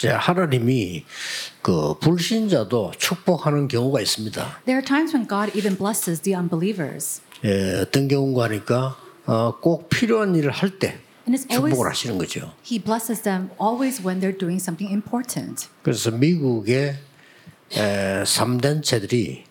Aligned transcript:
이제 0.00 0.08
하나님이 0.08 1.04
그 1.60 1.94
불신자도 2.00 2.92
축복하는 2.96 3.68
경우가 3.68 4.00
있습니다. 4.00 4.62
There 4.64 4.78
are 4.80 4.82
times 4.84 5.14
when 5.14 5.28
God 5.28 5.52
even 5.54 5.76
blesses 5.76 6.22
the 6.22 6.34
unbelievers. 6.34 7.20
예, 7.44 7.80
어떤 7.82 8.08
경우가 8.08 8.44
하니까 8.44 8.96
어, 9.26 9.58
꼭 9.60 9.90
필요한 9.90 10.34
일을 10.34 10.50
할 10.52 10.78
때 10.78 10.96
And 11.28 11.36
it's 11.36 11.44
always 11.52 11.74
축복을 11.76 11.90
하시는 11.90 12.16
거죠. 12.16 12.50
He 12.64 12.82
blesses 12.82 13.20
them 13.22 13.50
always 13.60 14.00
when 14.00 14.20
they're 14.20 14.36
doing 14.36 14.56
something 14.56 14.90
important. 14.90 15.68
그래서 15.82 16.10
미국의 16.10 16.96
에, 17.76 18.22
3단체들이 18.24 19.42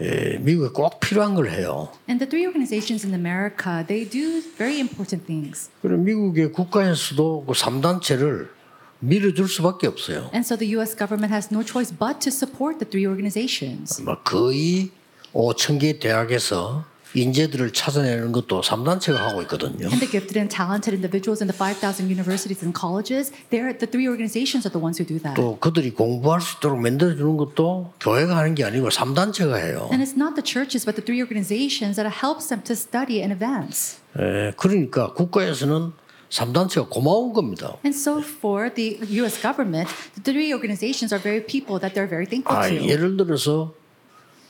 에, 0.00 0.38
미국에 0.38 0.68
꼭 0.72 1.00
필요한 1.00 1.34
걸 1.34 1.50
해요. 1.50 1.90
And 2.08 2.24
the 2.24 2.30
three 2.30 2.46
organizations 2.46 3.04
in 3.04 3.12
America, 3.12 3.82
they 3.84 4.08
do 4.08 4.40
very 4.56 4.78
important 4.78 5.26
things. 5.26 5.68
그리고 5.82 6.00
미국의 6.00 6.52
국가에서도 6.52 7.44
그 7.44 7.52
3단체를 7.54 8.57
밀어줄 9.00 9.48
수밖에 9.48 9.86
없어요. 9.86 10.30
And 10.34 10.40
so 10.44 10.56
the 10.56 10.74
US 10.76 10.96
government 10.96 11.32
has 11.32 11.48
no 11.52 11.62
choice 11.64 11.94
but 11.94 12.20
to 12.20 12.30
support 12.30 12.78
the 12.78 12.88
three 12.88 13.06
organizations. 13.06 14.02
뭐 14.02 14.18
거의 14.24 14.90
5천 15.32 15.80
개 15.80 15.98
대학에서 15.98 16.84
인재들을 17.14 17.72
찾아내는 17.72 18.32
것도 18.32 18.60
3단체가 18.60 19.16
하고 19.16 19.40
있거든요. 19.42 19.88
And 19.88 19.98
the 19.98 20.10
gifted 20.10 20.36
and 20.36 20.54
talented 20.54 20.92
individuals 20.92 21.40
in 21.42 21.48
the 21.48 21.56
5,000 21.56 22.10
universities 22.10 22.60
and 22.60 22.76
colleges, 22.76 23.32
they're, 23.48 23.72
the 23.72 23.88
three 23.88 24.06
organizations 24.06 24.68
are 24.68 24.72
the 24.72 24.76
ones 24.82 25.00
who 25.00 25.08
do 25.08 25.16
that. 25.24 25.34
또 25.40 25.56
그들이 25.58 25.92
공부할 25.96 26.42
수 26.42 26.58
있도록 26.58 26.78
만들어 26.80 27.16
주는 27.16 27.36
것도 27.38 27.94
교회가 28.00 28.36
하는 28.36 28.54
게 28.54 28.64
아니고 28.64 28.90
3단체가 28.90 29.56
해요. 29.56 29.88
And 29.90 30.04
it's 30.04 30.16
not 30.20 30.36
the 30.36 30.44
churches, 30.44 30.84
but 30.84 31.00
the 31.00 31.04
three 31.04 31.22
organizations 31.24 31.96
that 31.96 32.04
helps 32.12 32.52
them 32.52 32.60
to 32.64 32.76
study 32.76 33.24
and 33.24 33.32
advance. 33.32 33.96
에, 34.18 34.52
그러니까 34.58 35.14
국가에서는 35.14 35.92
3단체가 36.30 36.88
고마운 36.90 37.32
겁니다. 37.32 37.76
And 37.84 37.96
so 37.96 38.20
for 38.20 38.72
the 38.72 38.98
US 39.20 39.40
government, 39.40 39.88
the 40.14 40.22
three 40.22 40.52
organizations 40.52 41.12
are 41.12 41.22
very 41.22 41.44
people 41.44 41.80
that 41.80 41.94
they're 41.94 42.08
very 42.08 42.26
thankful 42.26 42.56
아, 42.56 42.68
to. 42.68 42.76
예를 42.86 43.16
들어서 43.16 43.72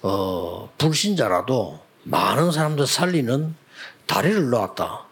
어, 0.02 0.70
불신자라도 0.78 1.80
많은 2.05 2.52
사람들 2.52 2.86
살리는 2.86 3.55
다리를 4.06 4.50
놓았다. 4.50 5.08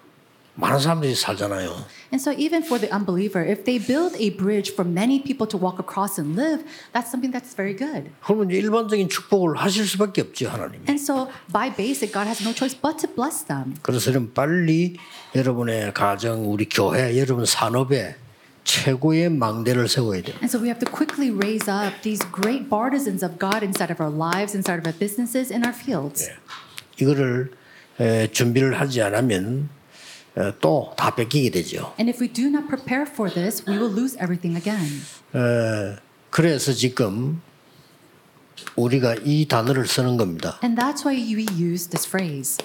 많은 0.56 0.80
사람들이 0.80 1.16
살잖아요. 1.16 1.86
And 2.12 2.20
so 2.20 2.32
even 2.38 2.62
for 2.62 2.78
the 2.78 2.92
unbeliever, 2.94 3.42
if 3.42 3.64
they 3.64 3.80
build 3.80 4.16
a 4.20 4.36
bridge 4.36 4.74
for 4.74 4.84
many 4.84 5.24
people 5.24 5.48
to 5.48 5.58
walk 5.58 5.80
across 5.80 6.20
and 6.20 6.36
live, 6.36 6.64
that's 6.92 7.10
something 7.10 7.32
that's 7.32 7.56
very 7.56 7.74
good. 7.74 8.12
그러면 8.22 8.52
이제 8.52 8.60
일반적인 8.60 9.08
축복을 9.08 9.56
하실 9.56 9.88
수밖에 9.88 10.22
없죠 10.22 10.50
하나님. 10.50 10.84
And 10.90 11.00
so 11.00 11.32
by 11.54 11.74
basic, 11.74 12.12
God 12.12 12.28
has 12.28 12.44
no 12.44 12.54
choice 12.54 12.76
but 12.76 13.00
to 13.00 13.08
bless 13.08 13.48
them. 13.48 13.76
그래서 13.82 14.12
좀 14.12 14.32
빨리 14.34 14.98
여러분의 15.34 15.94
가정, 15.94 16.52
우리 16.52 16.68
교회, 16.68 17.18
여러분 17.18 17.46
산업에 17.46 18.16
최고의 18.66 19.30
망대를 19.30 19.88
세워야 19.88 20.22
돼요. 20.22 20.36
And 20.44 20.52
so 20.52 20.60
we 20.60 20.68
have 20.68 20.84
to 20.84 20.90
quickly 20.92 21.32
raise 21.32 21.72
up 21.72 21.96
these 22.04 22.22
great 22.30 22.70
partisans 22.70 23.24
of 23.24 23.40
God 23.40 23.64
inside 23.64 23.90
of 23.90 24.04
our 24.04 24.12
lives, 24.12 24.54
inside 24.54 24.78
of 24.78 24.86
our 24.86 24.94
businesses, 25.00 25.52
in 25.52 25.64
our 25.64 25.74
fields. 25.74 26.30
이거를 27.00 27.52
에, 28.00 28.28
준비를 28.28 28.80
하지 28.80 29.02
않으면 29.02 29.70
또 30.61 30.93
다 30.97 31.15
뺏기게 31.15 31.51
되죠. 31.51 31.95
And 31.99 32.11
if 32.11 32.21
we 32.23 32.31
do 32.33 32.49
not 32.49 32.67
prepare 32.69 33.07
for 33.09 33.33
this, 33.33 33.63
we 33.69 33.77
will 33.79 33.93
lose 33.93 34.17
everything 34.21 34.57
again. 34.57 35.03
에, 35.35 35.97
그래서 36.31 36.73
지금 36.73 37.41
우리가 38.77 39.17
이 39.25 39.47
단어를 39.49 39.87
쓰는 39.87 40.17
겁니다. 40.17 40.59
And 40.63 40.81
that's 40.81 41.05
why 41.07 41.17
we 41.35 41.47
use 41.59 41.89
this 41.89 42.07
phrase, 42.07 42.59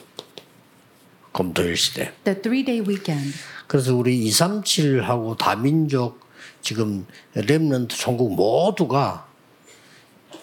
검토일 1.33 1.77
시대. 1.77 2.11
the 2.25 2.41
three 2.41 2.63
day 2.65 2.81
weekend. 2.85 3.33
그래서 3.67 3.95
우리 3.95 4.19
237하고 4.29 5.37
다민족 5.37 6.19
지금 6.61 7.05
렘넌트 7.33 7.95
총국 7.95 8.35
모두가 8.35 9.27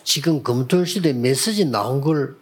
지금 0.02 0.42
검토일 0.42 0.86
시대 0.86 1.12
메시지 1.12 1.66
나온 1.66 2.00
걸 2.00 2.36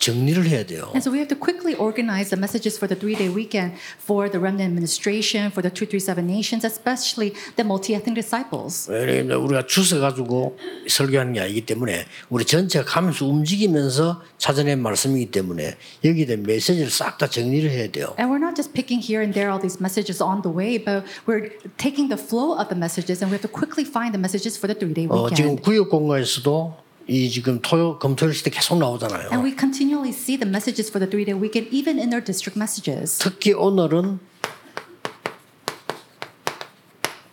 정리를 0.00 0.48
해야 0.48 0.64
돼요. 0.64 0.88
And 0.96 1.04
so 1.04 1.12
we 1.12 1.20
have 1.20 1.28
to 1.28 1.36
quickly 1.38 1.76
organize 1.76 2.32
the 2.32 2.40
messages 2.40 2.80
for 2.80 2.88
the 2.88 2.96
three 2.98 3.14
day 3.14 3.28
weekend 3.28 3.76
for 4.00 4.32
the 4.32 4.40
remnant 4.40 4.72
administration, 4.72 5.52
for 5.52 5.60
the 5.60 5.68
237 5.68 6.24
nations, 6.24 6.64
especially 6.64 7.36
the 7.60 7.62
multi 7.68 7.92
ethnic 7.94 8.16
disciples. 8.16 8.88
왜냐면 8.88 9.36
우리가 9.44 9.66
주워 9.68 10.00
가지고 10.00 10.56
설교하는 10.88 11.34
게 11.34 11.40
아니기 11.40 11.66
때문에 11.68 12.06
우리 12.30 12.44
전체가 12.46 12.84
가면서 12.88 13.26
움직이면서 13.28 14.22
찾아낸 14.38 14.80
말씀이기 14.80 15.30
때문에 15.30 15.76
여기에 16.02 16.24
대한 16.24 16.42
메시지를 16.42 16.88
싹 16.90 17.18
다 17.20 17.28
정리를 17.28 17.70
해야 17.70 17.86
돼요. 17.92 18.16
And 18.18 18.32
we're 18.32 18.40
not 18.40 18.56
just 18.56 18.72
picking 18.72 19.04
here 19.04 19.20
and 19.20 19.36
there 19.36 19.52
all 19.52 19.60
these 19.60 19.76
messages 19.78 20.24
on 20.24 20.40
the 20.40 20.48
way, 20.48 20.80
but 20.80 21.04
we're 21.28 21.52
taking 21.76 22.08
the 22.08 22.16
flow 22.16 22.56
of 22.56 22.72
the 22.72 22.78
messages 22.80 23.20
and 23.20 23.28
we 23.28 23.36
have 23.36 23.44
to 23.44 23.52
quickly 23.52 23.84
find 23.84 24.16
the 24.16 24.20
messages 24.20 24.56
for 24.56 24.64
the 24.64 24.72
three 24.74 24.96
day 24.96 25.04
어, 25.12 25.28
지금 25.28 25.60
weekend. 25.60 25.62
구역 25.62 25.90
공간에서도 25.92 26.88
이 27.06 27.30
지금 27.30 27.60
토요 27.60 27.98
검토일 27.98 28.34
시대 28.34 28.50
계속 28.50 28.78
나오잖아요. 28.78 29.30
And 29.32 29.42
we 29.42 29.56
continually 29.56 30.10
see 30.10 30.38
the 30.38 30.48
messages 30.48 30.90
for 30.90 31.00
the 31.00 31.10
three 31.10 31.24
day 31.24 31.34
weekend, 31.34 31.74
even 31.74 31.98
in 31.98 32.10
their 32.10 32.24
district 32.24 32.58
messages. 32.58 33.18
특히 33.18 33.52
오늘은 33.52 34.20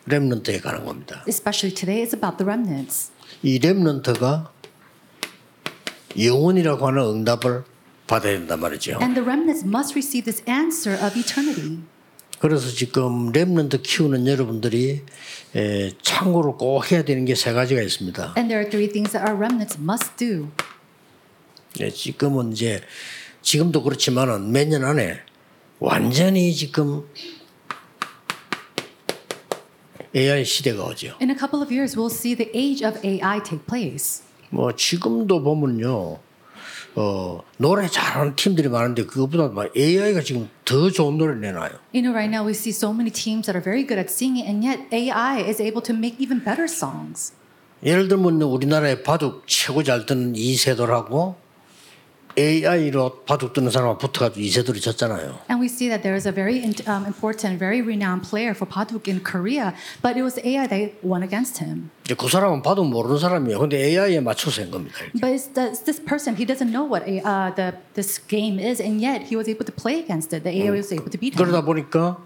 렘넌트에 0.06 0.59
관한 0.61 0.85
겁니다. 0.85 1.23
Especially 1.27 1.73
today, 1.73 2.03
it's 2.03 2.13
about 2.16 2.38
the 2.38 2.45
remnants. 2.47 3.11
이 3.44 3.59
렘넌트가 3.59 4.51
영혼이라고 6.17 6.88
하는 6.88 7.03
응답을 7.03 7.63
받아야 8.07 8.38
된단 8.39 8.59
말이죠. 8.59 8.97
And 9.01 9.13
the 9.13 9.23
remnants 9.23 9.66
must 9.66 9.94
receive 9.94 10.25
this 10.25 10.41
answer 10.50 10.97
of 11.03 11.19
eternity. 11.19 11.79
그래서 12.40 12.70
지금 12.70 13.31
렘넌트 13.31 13.81
키우는 13.81 14.28
여러분들이 14.28 15.02
에, 15.56 15.92
참고로 16.02 16.58
꼭 16.58 16.92
해야 16.92 17.03
되는 17.03 17.25
게 17.25 17.34
세 17.36 17.52
가지가 17.53 17.81
있습니다. 17.81 18.34
And 18.38 18.48
there 18.50 18.59
are 18.64 18.70
three 18.70 18.88
things 18.92 19.12
that 19.14 19.25
our 19.28 19.36
remnants 19.36 19.78
must 19.81 20.12
do. 20.18 20.50
네, 21.80 21.90
지금은 21.90 22.52
이제 22.53 22.81
지금도 23.42 23.81
그렇지만은 23.84 24.52
몇 24.52 24.68
년 24.68 24.84
안에 24.84 25.20
완전히 25.80 26.53
지금 26.53 27.08
AI 30.16 30.44
시대가 30.46 30.86
오죠. 30.86 31.16
In 31.22 31.30
a 31.30 31.36
couple 31.38 31.62
of 31.62 31.72
years, 31.72 31.96
we'll 31.98 32.09
see 32.14 32.36
the 32.36 32.50
age 32.56 32.86
of 32.86 33.00
AI 33.06 33.42
take 33.44 33.66
place. 33.68 34.24
뭐 34.50 34.74
지금도 34.75 35.44
보면요, 35.44 36.19
어 37.00 37.44
노래 37.58 37.88
잘하는 37.88 38.35
팀들이 38.35 38.69
많은데 38.69 39.06
그것보다 39.06 39.50
막 39.50 39.69
AI가 39.78 40.22
지금 40.22 40.50
더 40.66 40.90
좋은 40.90 41.18
노래를 41.19 41.40
내놔요. 41.41 41.69
You 41.94 42.02
know, 42.02 42.12
right 42.12 42.28
now 42.28 42.44
we 42.44 42.53
see 42.53 42.72
so 42.74 42.91
many 42.91 43.12
teams 43.12 43.46
that 43.46 43.56
are 43.56 43.63
very 43.63 43.85
good 43.85 44.00
at 44.00 44.09
singing, 44.09 44.50
and 44.50 44.66
yet 44.66 44.81
AI 44.91 45.47
is 45.47 45.62
able 45.62 45.84
to 45.84 45.94
make 45.96 46.18
even 46.19 46.44
better 46.44 46.66
songs. 46.66 47.34
예를 47.84 48.07
들면 48.07 48.41
우리나라의 48.41 49.03
바둑 49.03 49.44
최고 49.46 49.84
잘 49.84 50.07
뜨는 50.07 50.36
이세돌하고 50.36 51.36
AI로 52.38 53.24
바둑 53.25 53.53
뜨는 53.53 53.72
사람하고 53.72 53.98
붙어가지고 53.98 54.40
이세돌이 54.40 54.80
졌잖아요. 54.80 55.40
And 55.50 55.59
we 55.59 55.66
see 55.66 55.90
that 55.90 56.03
there 56.03 56.16
is 56.16 56.28
a 56.28 56.31
very 56.31 56.62
um, 56.88 57.06
important, 57.06 57.58
very 57.58 57.81
renowned 57.81 58.22
player 58.28 58.52
for 58.53 58.70
Paduk 58.70 59.08
in 59.08 59.24
Korea, 59.24 59.74
but 60.03 60.18
it 60.18 60.22
was 60.22 60.38
AI 60.46 60.68
that 60.68 60.94
won 61.02 61.24
against 61.24 61.64
him. 61.64 61.90
이제 62.06 62.14
그 62.14 62.30
사람은 62.30 62.62
바둑 62.62 62.88
모르는 62.88 63.18
사람이에요. 63.18 63.59
근데 63.59 63.78
AI에 63.78 64.20
맞춰서 64.22 64.62
한 64.62 64.72
겁니다. 64.72 64.96
이렇게. 65.02 65.20
But 65.20 65.34
it's, 65.34 65.48
the, 65.53 65.74
this 65.84 66.00
person, 66.00 66.38
he 66.38 66.46
doesn't 66.46 66.70
know 66.70 66.86
what 66.86 67.08
a, 67.09 67.22
uh, 67.25 67.56
the, 67.56 67.74
this 67.96 68.20
game 68.20 68.59
is, 68.59 68.80
and 68.80 69.02
yet 69.02 69.25
he 69.28 69.36
was 69.36 69.50
able 69.50 69.66
to 69.66 69.74
play 69.74 69.98
against 70.00 70.31
it. 70.31 70.44
The 70.44 70.54
AI 70.62 70.72
was 70.72 70.94
able 70.94 71.09
to 71.09 71.18
beat 71.18 71.34
him. 71.34 71.42
그러다 71.42 71.66
보니까 71.66 72.22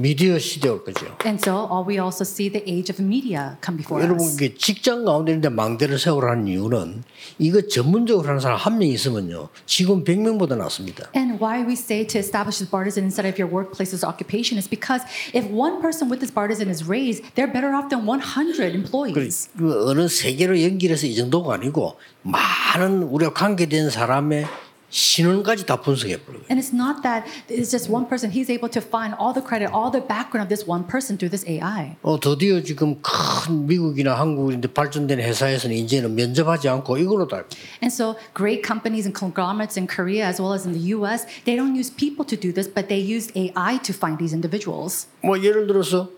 미디어 0.00 0.38
시대 0.38 0.68
올 0.68 0.84
거죠. 0.84 1.06
And 1.24 1.40
so 1.42 1.66
all 1.72 1.84
we 1.88 1.98
also 1.98 2.22
see 2.22 2.50
the 2.52 2.62
age 2.68 2.92
of 2.92 3.00
media 3.02 3.56
come 3.64 3.78
before 3.80 4.04
여러분 4.04 4.26
us. 4.26 4.36
이게 4.36 4.54
직장 4.54 5.04
가운데 5.06 5.32
있는데 5.32 5.48
망대를 5.48 5.98
세우라는 5.98 6.48
이유는 6.48 7.02
이거 7.38 7.62
전문적으로 7.66 8.28
하는 8.28 8.38
사람 8.40 8.58
한 8.58 8.76
명 8.76 8.88
있으면요 8.88 9.48
직원 9.64 10.04
100명보다 10.04 10.58
낫습니다. 10.58 11.08
And 11.16 11.42
why 11.42 11.64
we 11.64 11.72
say 11.72 12.06
to 12.06 12.18
establish 12.20 12.58
this 12.60 12.68
partisan 12.70 13.04
inside 13.08 13.24
of 13.24 13.40
your 13.40 13.48
workplace's 13.48 14.04
occupation 14.04 14.58
is 14.60 14.68
because 14.68 15.00
if 15.32 15.48
one 15.48 15.80
person 15.80 16.10
with 16.12 16.20
this 16.20 16.28
partisan 16.32 16.68
is 16.68 16.84
raised, 16.84 17.24
they're 17.34 17.48
better 17.50 17.72
off 17.72 17.88
than 17.88 18.04
100 18.04 18.76
employees. 18.76 19.48
그 19.56 19.88
어느 19.88 20.08
세계로 20.08 20.60
연결해서 20.60 21.06
이 21.06 21.14
정도가 21.16 21.54
아니고 21.54 21.96
많은 22.20 23.02
우리가 23.04 23.32
관계된 23.32 23.88
사람의 23.88 24.44
신원까지 24.91 25.65
다 25.65 25.79
분석해 25.79 26.17
버려요. 26.17 26.43
And 26.51 26.59
it's 26.59 26.75
not 26.75 27.01
that 27.03 27.23
it's 27.47 27.71
just 27.71 27.89
one 27.89 28.07
person. 28.07 28.29
He's 28.29 28.51
able 28.51 28.67
to 28.69 28.81
find 28.83 29.15
all 29.15 29.31
the 29.33 29.41
credit, 29.41 29.71
all 29.71 29.89
the 29.89 30.03
background 30.03 30.43
of 30.43 30.49
this 30.51 30.67
one 30.67 30.83
person 30.83 31.17
through 31.17 31.31
this 31.31 31.47
AI. 31.47 31.95
어 32.03 32.19
드디어 32.19 32.61
지금 32.61 32.99
큰 33.01 33.67
미국이나 33.67 34.19
한국인데 34.19 34.67
발전된 34.73 35.19
회사에서는 35.19 35.73
이제는 35.75 36.13
면접하지 36.15 36.67
않고 36.67 36.97
이걸로 36.97 37.25
다 37.27 37.43
And 37.81 37.87
so 37.87 38.19
great 38.35 38.67
companies 38.67 39.07
and 39.07 39.15
conglomerates 39.17 39.79
in 39.79 39.87
Korea 39.87 40.27
as 40.27 40.41
well 40.43 40.51
as 40.53 40.67
in 40.67 40.75
the 40.75 40.91
US, 40.91 41.23
they 41.47 41.55
don't 41.55 41.73
use 41.73 41.89
people 41.89 42.27
to 42.27 42.35
do 42.35 42.51
this, 42.51 42.67
but 42.67 42.91
they 42.91 42.99
use 42.99 43.31
AI 43.31 43.79
to 43.87 43.95
find 43.95 44.19
these 44.19 44.35
individuals. 44.35 45.07
뭐 45.23 45.39
예를 45.39 45.67
들어서 45.67 46.11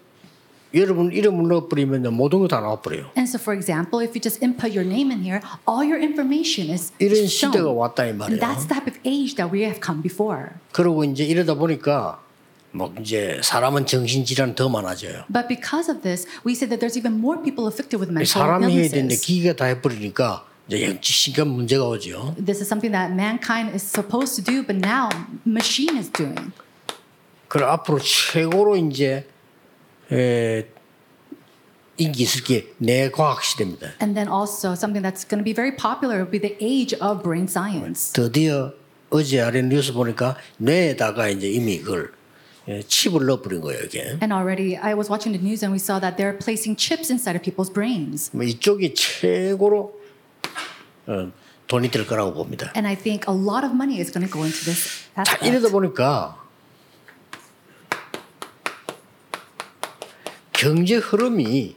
여러분 0.74 1.10
이름을 1.12 1.48
넣어버리면 1.48 2.12
모든 2.14 2.40
거 2.40 2.48
다 2.48 2.60
나와버려요. 2.60 3.10
And 3.16 3.24
so, 3.28 3.38
for 3.40 3.56
example, 3.56 4.00
if 4.04 4.12
you 4.14 4.20
just 4.20 4.42
input 4.44 4.76
your 4.76 4.84
name 4.84 5.10
in 5.10 5.22
here, 5.24 5.40
all 5.66 5.80
your 5.80 5.96
information 6.00 6.68
is 6.70 6.92
이런 6.98 7.24
shown. 7.24 7.52
시대가 7.56 7.70
왔다 7.72 8.04
이 8.04 8.08
And 8.12 8.18
말이에요. 8.18 8.40
that's 8.40 8.68
the 8.68 8.74
type 8.76 8.86
of 8.88 8.98
age 9.06 9.36
that 9.36 9.48
we 9.52 9.64
have 9.64 9.80
come 9.80 10.02
before. 10.02 10.52
그러고 10.72 11.04
이제 11.04 11.24
이러다 11.24 11.54
보니까 11.54 12.20
뭐 12.70 12.92
이제 13.00 13.40
사람은 13.42 13.86
정신 13.86 14.26
질환 14.26 14.54
더 14.54 14.68
많아져요. 14.68 15.24
But 15.32 15.48
because 15.48 15.88
of 15.90 16.02
this, 16.02 16.28
we 16.44 16.52
say 16.52 16.68
that 16.68 16.84
there's 16.84 16.98
even 17.00 17.16
more 17.16 17.40
people 17.42 17.64
afflicted 17.64 17.96
with 17.96 18.12
mental 18.12 18.28
사람이 18.28 18.66
해야 18.68 18.88
되는데 18.92 19.16
illnesses. 19.16 19.24
기계가 19.24 19.56
다 19.56 19.64
해버리니까 19.72 20.44
이제 20.68 20.84
영지시간 20.84 21.48
문제가 21.48 21.88
오죠. 21.88 22.36
This 22.36 22.60
is 22.60 22.68
something 22.68 22.92
that 22.92 23.08
mankind 23.16 23.72
is 23.72 23.80
supposed 23.88 24.36
to 24.36 24.44
do, 24.44 24.60
but 24.60 24.76
now 24.76 25.08
machine 25.48 25.96
is 25.96 26.12
doing. 26.12 26.52
그래 27.48 27.64
앞으로 27.64 27.98
최고로 28.00 28.76
이제 28.76 29.24
에, 30.12 30.66
인기 31.96 32.22
있을 32.22 32.44
게 32.44 32.72
뇌과학 32.78 33.42
시대입니다. 33.42 33.88
And 34.00 34.14
then 34.14 34.28
also 34.28 34.72
something 34.72 35.02
that's 35.02 35.26
going 35.28 35.42
to 35.42 35.44
be 35.44 35.52
very 35.52 35.74
popular 35.74 36.18
will 36.22 36.30
be 36.30 36.38
the 36.38 36.56
age 36.60 36.94
of 37.00 37.22
brain 37.22 37.46
science. 37.48 38.12
드디어 38.12 38.72
어제 39.10 39.40
아래 39.40 39.62
뉴스 39.62 39.92
보니까 39.92 40.36
뇌에다가 40.58 41.28
이제 41.28 41.50
이미 41.50 41.80
그걸 41.80 42.12
예, 42.68 42.82
칩을 42.82 43.24
넣어버린 43.26 43.60
거예요 43.62 43.80
이게. 43.84 44.02
And 44.22 44.32
already, 44.32 44.76
I 44.76 44.94
was 44.94 45.10
watching 45.10 45.32
the 45.32 45.42
news 45.42 45.64
and 45.64 45.72
we 45.72 45.78
saw 45.80 45.98
that 45.98 46.16
they're 46.16 46.36
placing 46.38 46.76
chips 46.76 47.10
inside 47.10 47.34
of 47.34 47.42
people's 47.42 47.72
brains. 47.72 48.30
뭐 48.32 48.44
이쪽이 48.44 48.94
최고로 48.94 49.92
어, 51.06 51.32
돈이 51.66 51.90
될 51.90 52.06
거라고 52.06 52.34
봅니다. 52.34 52.70
And 52.76 52.86
I 52.86 52.94
think 52.94 53.24
a 53.26 53.34
lot 53.34 53.64
of 53.64 53.72
money 53.74 53.98
is 53.98 54.12
going 54.12 54.28
to 54.28 54.30
go 54.32 54.44
into 54.44 54.60
this 54.64 55.08
자. 55.16 55.36
이러다 55.42 55.70
보니까 55.70 56.36
경제 60.58 60.96
흐름이 60.96 61.76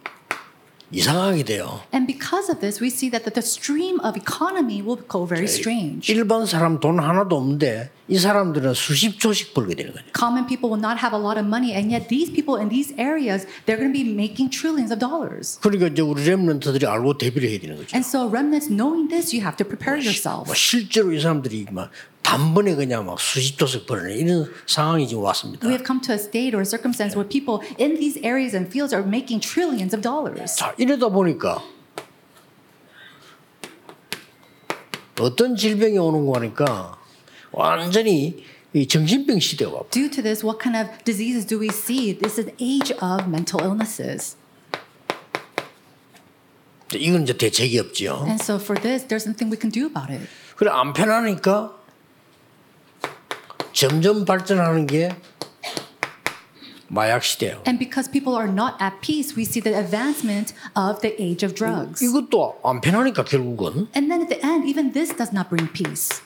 이상하게 0.89 1.43
돼요. 1.43 1.81
And 1.93 2.07
because 2.07 2.51
of 2.51 2.61
this, 2.61 2.81
we 2.81 2.89
see 2.89 3.11
that 3.11 3.29
the, 3.29 3.45
stream 3.45 3.99
of 4.01 4.17
economy 4.17 4.81
will 4.81 4.99
go 5.07 5.27
very 5.27 5.45
strange. 5.45 6.11
일반 6.11 6.47
사람 6.47 6.79
돈 6.79 6.99
하나도 6.99 7.37
없는데 7.37 7.91
이 8.07 8.17
사람들은 8.17 8.73
수십 8.73 9.19
조씩 9.19 9.53
벌게 9.53 9.75
되는 9.75 9.93
거죠. 9.93 10.03
Common 10.17 10.47
people 10.47 10.73
will 10.73 10.81
not 10.81 10.97
have 10.97 11.13
a 11.13 11.21
lot 11.21 11.37
of 11.37 11.45
money, 11.45 11.77
and 11.77 11.93
yet 11.93 12.09
these 12.09 12.33
people 12.33 12.57
in 12.59 12.69
these 12.69 12.91
areas, 12.97 13.45
they're 13.69 13.77
going 13.77 13.93
to 13.93 13.95
be 13.95 14.01
making 14.01 14.49
trillions 14.49 14.91
of 14.91 14.97
dollars. 14.97 15.61
그러니까 15.61 15.93
이제 15.93 16.01
우리 16.01 16.25
랩런트들이 16.25 16.89
알고 16.89 17.19
대비를 17.19 17.49
해야 17.53 17.59
되는 17.61 17.77
거죠. 17.77 17.93
And 17.93 18.01
so, 18.01 18.25
remnants, 18.25 18.65
knowing 18.65 19.13
this, 19.13 19.29
you 19.29 19.45
have 19.45 19.55
to 19.61 19.63
prepare 19.63 20.01
뭐 20.01 20.09
yourself. 20.09 20.49
실제로 20.57 21.13
이 21.13 21.21
사람들이 21.21 21.67
막 21.69 21.93
단번에 22.31 22.75
그냥 22.75 23.05
막 23.05 23.19
수십 23.19 23.57
조씩 23.57 23.85
벌는 23.85 24.15
이런 24.15 24.53
상황이 24.65 25.05
지금 25.05 25.23
왔습니다. 25.23 25.67
We 25.67 25.73
have 25.73 25.85
come 25.85 25.99
to 26.01 26.13
a 26.13 26.17
state 26.17 26.55
or 26.55 26.61
a 26.61 26.65
circumstance 26.65 27.13
where 27.13 27.27
people 27.27 27.59
in 27.77 27.99
these 27.99 28.17
areas 28.23 28.55
and 28.55 28.71
fields 28.71 28.95
are 28.95 29.05
making 29.05 29.41
trillions 29.43 29.93
of 29.93 30.01
dollars. 30.01 30.55
자 30.55 30.73
이러다 30.77 31.09
보니까 31.09 31.61
어떤 35.19 35.57
질병이 35.57 35.97
오는 35.97 36.25
거 36.25 36.35
하니까 36.39 36.97
완전히 37.51 38.45
이 38.73 38.87
정신병 38.87 39.41
시대가 39.41 39.71
와. 39.71 39.83
Due 39.91 40.09
to 40.09 40.23
this, 40.23 40.45
what 40.45 40.57
kind 40.63 40.77
of 40.79 40.87
diseases 41.03 41.45
do 41.45 41.59
we 41.59 41.67
see? 41.67 42.17
This 42.17 42.39
is 42.39 42.47
an 42.47 42.55
age 42.61 42.95
of 43.03 43.27
mental 43.27 43.59
illnesses. 43.61 44.37
이건 46.95 47.23
이제 47.23 47.35
대책이 47.35 47.77
없지요. 47.79 48.23
And 48.23 48.41
so, 48.41 48.55
for 48.55 48.79
this, 48.79 49.05
there's 49.07 49.27
nothing 49.27 49.51
we 49.51 49.59
can 49.59 49.69
do 49.69 49.87
about 49.87 50.07
it. 50.11 50.25
그래 50.55 50.71
안 50.71 50.93
편하니까 50.93 51.80
점점 53.81 54.25
발전하는 54.25 54.85
게 54.85 55.09
마약 56.87 57.23
시대예요. 57.23 57.63
And 57.65 57.79
because 57.79 58.11
people 58.11 58.37
are 58.37 58.47
not 58.47 58.75
at 58.79 59.01
peace, 59.01 59.33
we 59.35 59.41
see 59.41 59.59
the 59.59 59.73
advancement 59.75 60.53
of 60.77 61.01
the 61.01 61.15
age 61.17 61.43
of 61.43 61.55
drugs. 61.55 62.05
이것도 62.05 62.61
안 62.63 62.79
편하니까 62.79 63.25
결국은 63.25 63.87
And 63.97 64.05
then 64.05 64.21
at 64.21 64.29
the 64.29 64.37
end, 64.45 64.69
even 64.69 64.93
this 64.93 65.09
does 65.17 65.33
not 65.33 65.49
bring 65.49 65.65
peace. 65.73 66.21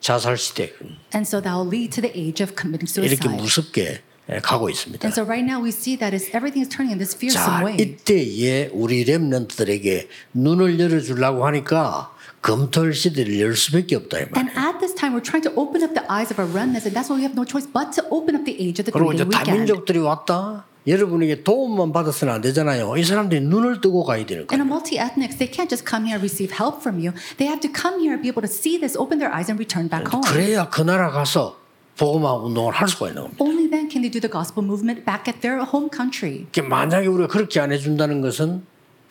자살 0.00 0.38
시대 0.38 0.72
And 1.12 1.28
so 1.28 1.42
that 1.42 1.52
will 1.52 1.68
lead 1.68 1.92
to 1.92 2.00
the 2.00 2.08
age 2.16 2.40
of 2.40 2.56
committing 2.56 2.88
이렇게 2.88 3.20
suicide. 3.20 3.36
무섭게 3.36 4.00
예, 4.32 4.40
가고 4.40 4.70
있습니다. 4.70 5.04
And 5.04 5.12
so 5.12 5.28
right 5.28 5.44
now 5.44 5.60
we 5.60 5.68
see 5.68 5.94
that 6.00 6.16
it's, 6.16 6.32
everything 6.32 6.64
is 6.64 6.72
turning 6.72 6.90
in 6.90 6.96
this 6.96 7.12
fearsome 7.12 7.44
자 7.44 7.60
way. 7.60 7.76
이때에 7.76 8.70
우리 8.72 9.04
랩런트들에게 9.04 10.08
눈을 10.32 10.80
열어주려고 10.80 11.44
하니까 11.44 12.15
검토할 12.46 12.94
시대를 12.94 13.40
열 13.40 13.56
수밖에 13.56 13.96
없다 13.96 14.18
이 14.18 14.20
And 14.22 14.54
말이에요. 14.54 14.68
at 14.70 14.78
this 14.78 14.94
time, 14.94 15.18
we're 15.18 15.24
trying 15.24 15.42
to 15.42 15.50
open 15.58 15.82
up 15.82 15.92
the 15.98 16.06
eyes 16.06 16.30
of 16.30 16.38
our 16.38 16.46
remnants, 16.46 16.86
and 16.86 16.94
that's 16.94 17.10
why 17.10 17.18
we 17.18 17.26
have 17.26 17.34
no 17.34 17.42
choice 17.44 17.66
but 17.66 17.90
to 17.98 18.06
open 18.14 18.38
up 18.38 18.44
the 18.46 18.54
age 18.54 18.78
of 18.78 18.86
the 18.86 18.94
그리고 18.94 19.12
이제. 19.12 19.26
다민족들이 19.26 19.98
왔다. 19.98 20.64
여러분에게 20.86 21.42
도움만 21.42 21.90
받았으면 21.92 22.32
안 22.34 22.40
되잖아요. 22.42 22.96
이 22.96 23.02
사람들이 23.02 23.40
눈을 23.42 23.80
뜨고 23.80 24.04
가야 24.04 24.24
되는 24.24 24.46
And 24.46 24.54
거예요. 24.54 24.62
a 24.62 24.66
multi-ethnics, 24.70 25.34
they 25.42 25.50
can't 25.50 25.66
just 25.68 25.82
come 25.82 26.06
here 26.06 26.14
and 26.14 26.22
receive 26.22 26.54
help 26.54 26.78
from 26.78 27.02
you. 27.02 27.10
They 27.42 27.50
have 27.50 27.58
to 27.66 27.70
come 27.74 27.98
here 27.98 28.14
and 28.14 28.22
be 28.22 28.30
able 28.30 28.46
to 28.46 28.52
see 28.52 28.78
this, 28.78 28.94
open 28.94 29.18
their 29.18 29.34
eyes, 29.34 29.50
and 29.50 29.58
return 29.58 29.90
back 29.90 30.06
home. 30.06 30.22
그래야 30.22 30.70
그 30.70 30.82
나라 30.86 31.10
가서 31.10 31.58
복음화 31.98 32.38
운동을 32.46 32.72
할 32.72 32.86
수가 32.86 33.08
있는 33.08 33.22
겁니다. 33.26 33.42
Only 33.42 33.66
then 33.66 33.90
can 33.90 34.06
they 34.06 34.12
do 34.14 34.22
the 34.22 34.30
gospel 34.30 34.62
movement 34.62 35.02
back 35.02 35.26
at 35.26 35.42
their 35.42 35.66
home 35.66 35.90
country. 35.90 36.46
만약에 36.54 37.08
우리가 37.10 37.26
그렇게 37.26 37.58
안 37.58 37.72
해준다는 37.72 38.20
것은 38.22 38.62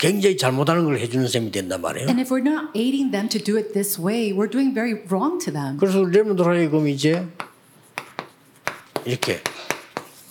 굉장히 0.07 0.37
잘못하는 0.37 0.85
걸 0.85 0.99
해주는 0.99 1.27
셈이 1.27 1.51
된단 1.51 1.81
말이에요. 1.81 2.07
And 2.07 2.21
if 2.21 2.29
we're 2.33 2.45
not 2.45 2.69
aiding 2.75 3.11
them 3.11 3.27
to 3.29 3.39
do 3.41 3.57
it 3.57 3.73
this 3.73 3.99
way, 3.99 4.31
we're 4.31 4.49
doing 4.49 4.73
very 4.73 5.01
wrong 5.09 5.39
to 5.43 5.51
them. 5.51 5.77
그래서 5.77 5.99
랩런들 6.03 6.43
하여금 6.45 6.87
이제 6.87 7.25
이렇게 9.05 9.41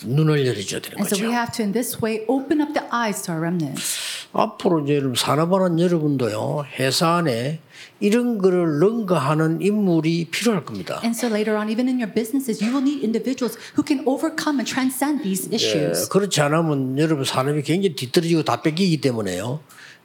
눈을 0.05 0.47
열어줘야 0.47 0.81
되는 0.81 0.99
And 0.99 1.07
so 1.09 1.17
거죠. 1.17 1.25
we 1.27 1.33
have 1.33 1.53
to, 1.57 1.63
in 1.65 1.73
this 1.73 1.99
way, 2.03 2.25
open 2.29 2.61
up 2.61 2.73
the 2.75 2.85
eyes 2.95 3.23
to 3.23 3.33
our 3.33 3.41
remnants. 3.41 3.99
앞으로 4.35 4.81
이제 4.81 4.97
여러분 4.97 5.15
산업하는 5.15 5.79
여러분도요 5.79 6.65
회사 6.79 7.17
안에 7.17 7.61
이런 8.01 8.39
거를 8.39 8.79
능가하는 8.81 9.63
인물이 9.63 10.27
필요할 10.31 10.65
겁니다. 10.65 11.01
And 11.05 11.17
so 11.17 11.29
later 11.29 11.57
on, 11.57 11.71
even 11.71 11.89
in 11.89 11.99
your 12.01 12.13
businesses, 12.13 12.63
you 12.63 12.75
will 12.75 12.83
need 12.83 13.03
individuals 13.05 13.57
who 13.79 13.85
can 13.87 14.03
overcome 14.07 14.59
and 14.59 14.67
transcend 14.69 15.23
these 15.23 15.49
예, 15.51 15.55
issues. 15.57 16.09
그렇지 16.09 16.41
않으면 16.41 16.99
여러분 16.99 17.25
산업이 17.25 17.63
굉장히 17.63 17.95
뒤떨어지고 17.95 18.43
다 18.43 18.61
뺏기기 18.63 19.01
때문에요. 19.01 19.61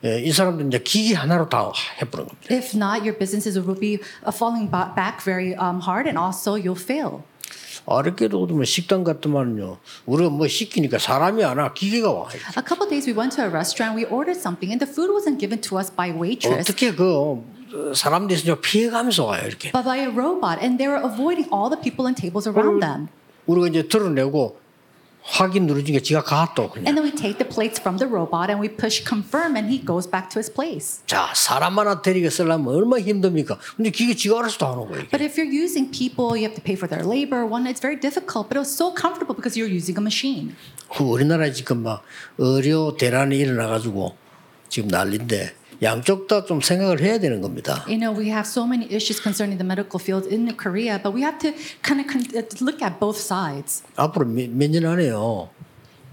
예, 0.05 0.21
이 0.21 0.31
사람들 0.31 0.67
이제 0.67 0.79
기기 0.79 1.13
하나로 1.13 1.49
다 1.49 1.71
해버린 2.01 2.27
겁니다. 2.27 2.53
If 2.53 2.75
not, 2.77 3.01
your 3.01 3.17
businesses 3.17 3.59
will 3.59 3.77
be 3.77 3.99
uh, 4.23 4.31
falling 4.31 4.71
ba- 4.71 4.93
back 4.95 5.21
very 5.23 5.53
um, 5.59 5.81
hard, 5.81 6.07
and 6.07 6.17
also 6.17 6.55
you'll 6.55 6.79
fail. 6.79 7.23
어렵게도 7.89 8.45
뭐 8.45 8.63
식당 8.63 9.03
갔더만요. 9.03 9.79
우리가 10.05 10.29
뭐 10.29 10.47
시키니까 10.47 10.99
사람이 10.99 11.43
안 11.43 11.57
와, 11.57 11.73
기계가 11.73 12.11
와. 12.11 12.29
A 12.29 12.63
couple 12.63 12.85
of 12.85 12.89
days, 12.89 13.09
we 13.09 13.17
went 13.17 13.35
to 13.35 13.43
a 13.43 13.49
restaurant. 13.49 13.97
We 13.97 14.05
ordered 14.05 14.37
something, 14.37 14.69
and 14.71 14.77
the 14.77 14.85
food 14.85 15.09
wasn't 15.09 15.39
given 15.39 15.59
to 15.61 15.79
us 15.79 15.89
by 15.89 16.13
waitress, 16.13 16.69
어떻게 16.69 16.93
그 16.93 17.41
사람들이 17.95 18.39
있으면 18.39 18.61
피해가면서 18.61 19.25
와요 19.25 19.41
이렇게. 19.47 19.71
but 19.71 19.83
by 19.83 19.97
a 19.97 20.07
robot, 20.07 20.61
and 20.61 20.77
they 20.77 20.85
were 20.85 21.01
avoiding 21.01 21.49
all 21.51 21.69
the 21.69 21.81
people 21.81 22.05
and 22.05 22.13
tables 22.13 22.47
around 22.47 22.79
them. 22.79 23.09
우리가 23.47 23.67
이제 23.67 23.87
드러내고 23.87 24.59
확인 25.21 25.67
누르니까 25.67 25.99
지가 25.99 26.23
가또 26.23 26.69
그냥. 26.69 26.87
And 26.87 26.97
then 26.97 27.03
we 27.03 27.11
take 27.11 27.37
the 27.37 27.47
plates 27.47 27.79
from 27.79 27.97
the 27.99 28.09
robot 28.09 28.49
and 28.49 28.59
we 28.59 28.69
push 28.69 29.03
confirm, 29.05 29.55
and 29.55 29.69
he 29.69 29.77
goes 29.83 30.09
back 30.09 30.29
to 30.31 30.39
his 30.39 30.51
place. 30.51 31.03
자 31.05 31.31
사람 31.35 31.77
하나 31.77 32.01
데리고 32.01 32.29
쓰려면 32.29 32.67
얼마나 32.73 33.03
힘듭니까? 33.03 33.59
근데 33.77 33.91
기계 33.91 34.15
지가 34.15 34.39
알아서 34.39 34.57
다 34.57 34.71
하는 34.71 34.87
거예요. 34.87 35.05
But 35.11 35.21
if 35.21 35.37
you're 35.37 35.51
using 35.51 35.91
people, 35.91 36.33
you 36.33 36.47
have 36.49 36.55
to 36.55 36.63
pay 36.63 36.75
for 36.75 36.87
their 36.89 37.05
labor. 37.05 37.45
One, 37.45 37.67
it's 37.67 37.81
very 37.81 37.99
difficult, 37.99 38.49
but 38.49 38.57
it 38.57 38.63
was 38.63 38.73
so 38.73 38.93
comfortable 38.95 39.35
because 39.35 39.59
you're 39.59 39.69
using 39.69 39.97
a 39.99 40.01
machine. 40.01 40.55
그 40.89 41.03
우리나라에 41.03 41.51
지금 41.53 41.83
막 41.83 42.01
의료 42.37 42.97
대란이 42.97 43.37
일어나 43.37 43.67
가지고 43.67 44.15
지금 44.69 44.89
난리인데 44.89 45.53
양쪽 45.81 46.27
다 46.27 46.43
좀 46.45 46.59
생각을 46.61 46.99
해야 47.01 47.19
되는 47.19 47.41
겁니다. 47.41 47.85
You 47.87 47.97
know, 47.99 48.11
we 48.11 48.27
have 48.29 48.45
so 48.45 48.65
many 48.67 48.85
issues 48.91 49.21
concerning 49.21 49.57
the 49.57 49.65
medical 49.65 49.99
field 49.99 50.27
in 50.27 50.51
Korea, 50.57 50.99
but 51.01 51.13
we 51.15 51.21
have 51.23 51.39
to 51.39 51.53
kind 51.81 52.01
of 52.03 52.07
uh, 52.35 52.43
look 52.59 52.81
at 52.83 52.99
both 52.99 53.17
sides. 53.19 53.83
앞으로 53.95 54.25
몇년 54.25 54.85
안에요. 54.85 55.49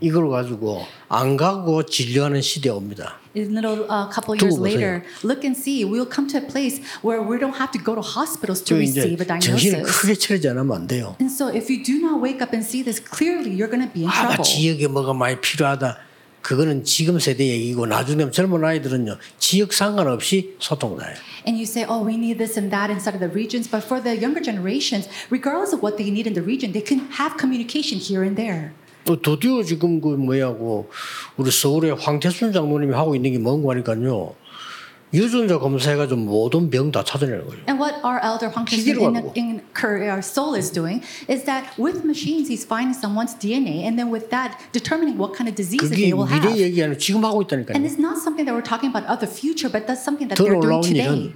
이걸 0.01 0.29
가지고 0.29 0.85
안 1.09 1.37
가고 1.39 1.83
진료하는 1.85 2.43
시대 2.43 2.69
옵니다. 2.69 3.17
In 3.35 3.53
little 3.57 3.85
uh, 3.91 4.09
couple 4.13 4.37
years 4.37 4.61
later, 4.61 5.03
look 5.25 5.43
and 5.45 5.57
see. 5.59 5.85
We'll 5.85 6.07
come 6.09 6.29
to 6.29 6.39
a 6.39 6.45
place 6.47 6.81
where 7.03 7.21
we 7.21 7.39
don't 7.39 7.57
have 7.57 7.73
to 7.73 7.81
go 7.83 7.95
to 7.97 8.03
hospitals 8.05 8.63
to 8.65 8.77
그 8.77 8.81
receive 8.81 9.21
a 9.21 9.27
정신을 9.27 9.83
diagnosis. 9.83 10.01
크게 10.01 10.15
차리지 10.15 10.49
않으면 10.49 10.77
안 10.77 10.87
돼요. 10.87 11.17
And 11.19 11.33
so, 11.33 11.49
if 11.49 11.69
you 11.73 11.83
do 11.83 11.99
not 11.99 12.21
wake 12.23 12.41
up 12.41 12.55
and 12.55 12.63
see 12.65 12.85
this 12.85 13.01
clearly, 13.03 13.51
you're 13.51 13.73
going 13.73 13.83
to 13.83 13.93
be 13.93 14.05
in 14.05 14.11
아, 14.13 14.37
trouble. 14.37 14.45
지역에 14.45 14.87
뭐가 14.87 15.13
많이 15.13 15.41
필요하다. 15.41 15.99
그거는 16.47 16.85
지금 16.85 17.19
세대 17.19 17.45
얘기고 17.45 17.87
나중에 17.87 18.31
젊은 18.31 18.65
아이들은요 18.65 19.17
지역 19.41 19.73
상관없이 19.73 20.55
소통 20.61 20.97
나요. 20.97 21.13
And 21.45 21.59
you 21.59 21.67
say, 21.67 21.85
oh, 21.91 22.07
we 22.07 22.15
need 22.15 22.39
this 22.39 22.57
and 22.57 22.71
that 22.71 22.89
inside 22.89 23.19
of 23.19 23.21
the 23.21 23.35
regions. 23.35 23.67
But 23.67 23.83
for 23.83 23.99
the 23.99 24.15
younger 24.15 24.39
generations, 24.39 25.11
regardless 25.29 25.75
of 25.75 25.83
what 25.83 25.99
they 25.99 26.07
need 26.07 26.31
in 26.31 26.39
the 26.39 26.47
region, 26.47 26.71
they 26.71 26.87
can 26.87 27.11
have 27.19 27.35
communication 27.35 27.99
here 27.99 28.23
and 28.23 28.39
there. 28.39 28.71
어, 29.11 29.19
드디어 29.21 29.65
지금 29.65 30.01
그 30.01 30.15
뭐야고 30.15 30.89
우리 31.37 31.51
서울의 31.51 31.97
황태순 31.99 32.53
장로님이 32.53 32.95
하고 32.95 33.17
있는 33.17 33.33
게 33.33 33.39
뭔가 33.39 33.75
하니까요. 33.75 34.35
유전자 35.17 35.59
검사해가지고 35.59 36.21
모든 36.21 36.69
병 36.69 36.93
다 36.93 37.03
찾아내는 37.03 37.47
거예요. 37.47 37.61
And 37.67 37.81
what 37.81 37.97
our 38.05 38.21
elder 38.23 38.53
기계로 38.53 39.09
in, 39.09 39.33
in 39.35 39.61
Korea, 39.73 40.21
Seoul 40.21 40.55
is 40.55 40.71
doing 40.71 41.01
is 41.29 41.45
that 41.45 41.65
with 41.81 42.05
machines, 42.05 42.47
he's 42.53 42.65
finding 42.69 42.93
someone's 42.93 43.33
DNA, 43.35 43.89
and 43.89 43.97
then 43.97 44.13
with 44.13 44.29
that, 44.31 44.61
determining 44.73 45.17
what 45.17 45.33
kind 45.33 45.49
of 45.49 45.57
diseases 45.57 45.89
그게 45.91 46.11
they 46.11 46.13
will 46.13 46.29
have. 46.29 46.45
미래 46.45 46.69
얘기 46.69 46.83
아니고 46.85 46.99
지금 47.01 47.25
하고 47.25 47.41
And 47.41 47.49
있다니까요. 47.49 47.81
it's 47.81 47.97
not 47.99 48.21
something 48.21 48.45
that 48.45 48.53
we're 48.53 48.61
talking 48.63 48.93
about 48.93 49.09
of 49.09 49.19
the 49.25 49.27
future, 49.31 49.73
but 49.73 49.89
that's 49.89 50.05
something 50.05 50.29
that 50.29 50.37
더 50.37 50.45
they're 50.45 50.61
doing 50.61 50.83
today. 50.85 51.33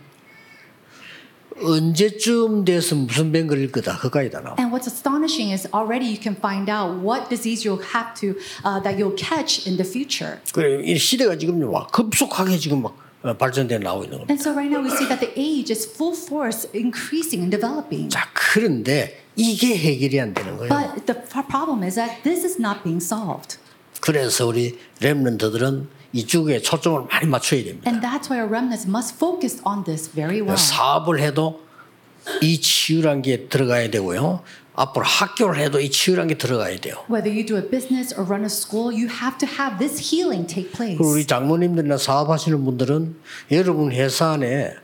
언제쯤 1.63 2.65
돼서 2.65 2.95
무슨 2.95 3.33
병 3.33 3.47
걸릴 3.47 3.71
거다 3.71 3.99
그까지 3.99 4.31
다 4.31 4.41
나와. 4.41 4.57
And 4.59 4.73
what's 4.73 4.87
astonishing 4.89 5.53
is 5.53 5.69
already 5.75 6.07
you 6.09 6.17
can 6.21 6.35
find 6.37 6.71
out 6.71 7.01
what 7.05 7.29
disease 7.29 7.65
you'll 7.67 7.83
have 7.93 8.15
to 8.21 8.33
uh, 8.65 8.81
that 8.81 8.97
you'll 8.97 9.17
catch 9.17 9.67
in 9.69 9.77
the 9.77 9.85
future. 9.85 10.39
그래 10.53 10.81
이 10.85 10.97
시대가 10.97 11.37
지금 11.37 11.61
와 11.69 11.87
급속하게 11.89 12.57
지금 12.57 12.83
막 12.83 12.93
어, 12.93 13.10
발전돼 13.23 13.79
나오고 13.79 14.05
있는 14.05 14.19
겁니다. 14.19 14.33
And 14.33 14.41
so 14.41 14.53
right 14.53 14.73
now 14.73 14.83
we 14.83 14.91
see 14.91 15.07
that 15.09 15.21
the 15.21 15.33
age 15.37 15.71
is 15.71 15.87
full 15.87 16.17
force 16.17 16.69
increasing 16.75 17.45
and 17.45 17.51
developing. 17.51 18.09
자 18.09 18.29
그런데 18.33 19.23
이게 19.37 19.77
해결이 19.77 20.21
안 20.21 20.33
되는 20.35 20.57
거예요. 20.57 20.69
But 20.69 21.07
the 21.07 21.21
problem 21.47 21.85
is 21.85 21.97
that 21.97 22.23
this 22.23 22.45
is 22.45 22.57
not 22.59 22.83
being 22.83 23.03
solved. 23.03 23.59
그래서 24.01 24.47
우리 24.47 24.79
렘런트들은 25.01 25.89
이쪽에 26.13 26.61
초점을 26.61 27.07
많이 27.11 27.27
맞춰야 27.27 27.63
됩니다. 27.63 27.89
And 27.89 28.05
that's 28.05 28.31
why 28.31 28.41
our 28.41 28.49
remnants 28.49 28.89
must 28.89 29.15
focus 29.17 29.61
on 29.67 29.85
this 29.85 30.11
very 30.11 30.41
well. 30.41 30.57
사업을 30.57 31.21
해도 31.21 31.61
이 32.43 32.61
치유란 32.61 33.23
게 33.23 33.49
들어가야 33.49 33.91
되고요. 33.91 34.41
앞으로 34.81 35.05
학교를 35.05 35.59
해도 35.61 35.79
이 35.79 35.91
치유란 35.91 36.29
게 36.29 36.39
들어가야 36.39 36.79
돼요. 36.79 37.05
Whether 37.11 37.31
you 37.31 37.45
do 37.45 37.57
a 37.59 37.63
business 37.63 38.15
or 38.15 38.27
run 38.27 38.45
a 38.45 38.47
school, 38.47 38.91
you 38.91 39.09
have 39.11 39.37
to 39.37 39.47
have 39.47 39.79
this 39.79 40.01
healing 40.01 40.47
take 40.47 40.73
place. 40.73 40.97
우리 40.99 41.27
장모님들이나 41.27 41.99
사업하시는 41.99 42.65
분들은 42.65 43.15
여러분 43.51 43.93
회사 43.93 44.31
안에 44.33 44.75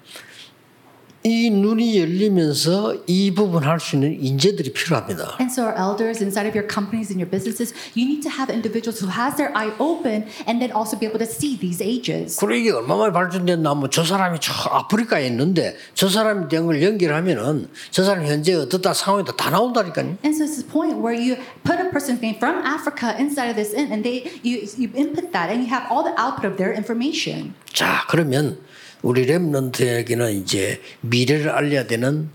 이 1.27 1.51
눈이 1.51 1.99
열리면서 1.99 2.95
이 3.09 3.35
부분 3.35 3.65
할 3.65 3.81
수 3.81 3.97
있는 3.97 4.15
인재들이 4.23 4.73
필요합니다. 4.73 5.39
And 5.41 5.51
so, 5.51 5.65
our 5.67 5.75
elders 5.75 6.23
inside 6.23 6.47
of 6.47 6.55
your 6.55 6.63
companies 6.71 7.11
and 7.11 7.19
your 7.19 7.27
businesses, 7.27 7.75
you 7.99 8.07
need 8.07 8.23
to 8.23 8.31
have 8.31 8.47
individuals 8.47 9.03
who 9.03 9.11
has 9.11 9.35
their 9.35 9.51
eye 9.59 9.75
open 9.83 10.23
and 10.47 10.63
then 10.63 10.71
also 10.71 10.95
be 10.95 11.03
able 11.03 11.19
to 11.19 11.27
see 11.27 11.59
these 11.59 11.83
ages. 11.83 12.39
그리고 12.39 12.55
이게 12.55 12.71
얼마나 12.71 13.11
발전됐나 13.11 13.71
하면 13.75 13.91
저 13.91 14.05
사람이 14.05 14.39
저 14.41 14.53
아프리카에 14.71 15.27
있는데 15.27 15.75
저 15.95 16.09
사람이 16.09 16.47
된 16.49 16.67
걸 16.71 16.81
연결하면은 16.81 17.71
저 17.91 18.05
사람 18.05 18.25
현재 18.25 18.55
어떻다 18.55 18.95
상황이다 18.95 19.35
다 19.35 19.51
나온다니까요. 19.51 20.23
And 20.23 20.31
so 20.31 20.47
it's 20.47 20.63
this 20.63 20.67
point 20.67 21.03
where 21.03 21.19
you 21.19 21.35
put 21.67 21.83
a 21.83 21.91
person's 21.91 22.23
name 22.23 22.39
from 22.39 22.63
Africa 22.63 23.19
inside 23.19 23.51
of 23.51 23.59
this 23.59 23.75
in, 23.75 23.91
and 23.91 24.07
they 24.07 24.31
you 24.47 24.63
you 24.79 24.95
input 24.95 25.35
that, 25.35 25.51
and 25.51 25.67
you 25.67 25.71
have 25.75 25.91
all 25.91 26.07
the 26.07 26.15
output 26.15 26.47
of 26.47 26.55
their 26.55 26.71
information. 26.71 27.55
자 27.75 28.07
그러면 28.07 28.63
우리 29.07 29.25
랩런트에게는 29.27 30.35
이제 30.43 30.83
미래를 31.01 31.49
알려야 31.51 31.87
되는 31.87 32.29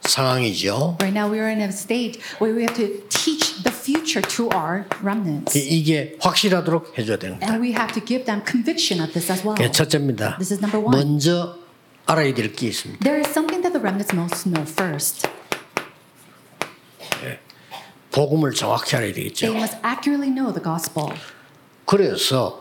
상황이죠. 0.00 0.96
Right 1.02 1.12
now, 1.14 1.30
we 1.30 1.38
are 1.38 1.50
in 1.50 1.60
a 1.60 1.68
state 1.68 2.18
where 2.40 2.56
we 2.56 2.62
have 2.64 2.74
to 2.80 3.06
teach 3.10 3.62
the 3.62 3.70
future 3.70 4.22
to 4.36 4.48
our 4.56 4.86
remnants, 5.02 5.54
이- 5.58 5.68
이게 5.80 6.16
확실하도록 6.20 6.96
해줘야 6.96 7.18
거예요. 7.38 7.52
and 7.52 7.60
we 7.62 7.72
have 7.76 7.92
to 7.92 8.00
give 8.02 8.24
them 8.24 8.40
conviction 8.48 9.04
of 9.04 9.12
this 9.12 9.30
as 9.30 9.44
well. 9.46 9.54
첫째입니다. 9.70 10.38
This 10.38 10.54
is 10.54 10.64
number 10.64 10.80
one. 10.80 10.96
먼저 10.96 11.58
알아야 12.06 12.32
될 12.32 12.50
게 12.54 12.68
있습니다. 12.68 13.04
There 13.04 13.20
is 13.20 13.28
something 13.28 13.60
that 13.60 13.76
the 13.76 13.82
remnants 13.84 14.16
must 14.16 14.48
know 14.48 14.64
first. 14.64 15.28
복음을 18.10 18.52
정확히 18.54 18.96
알아야 18.96 19.12
They 19.12 19.28
되겠죠. 19.28 19.52
must 19.54 19.76
accurately 19.84 20.32
know 20.32 20.48
the 20.56 20.64
gospel. 20.64 21.12
그래서 21.84 22.58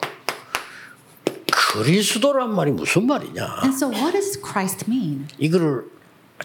그리스도란 1.84 2.54
말이 2.56 2.72
무슨 2.72 3.06
말이냐? 3.08 3.62
And 3.64 3.74
so, 3.76 3.90
what 3.90 4.14
does 4.14 4.40
Christ 4.42 4.86
mean? 4.90 5.28
이거를 5.38 5.86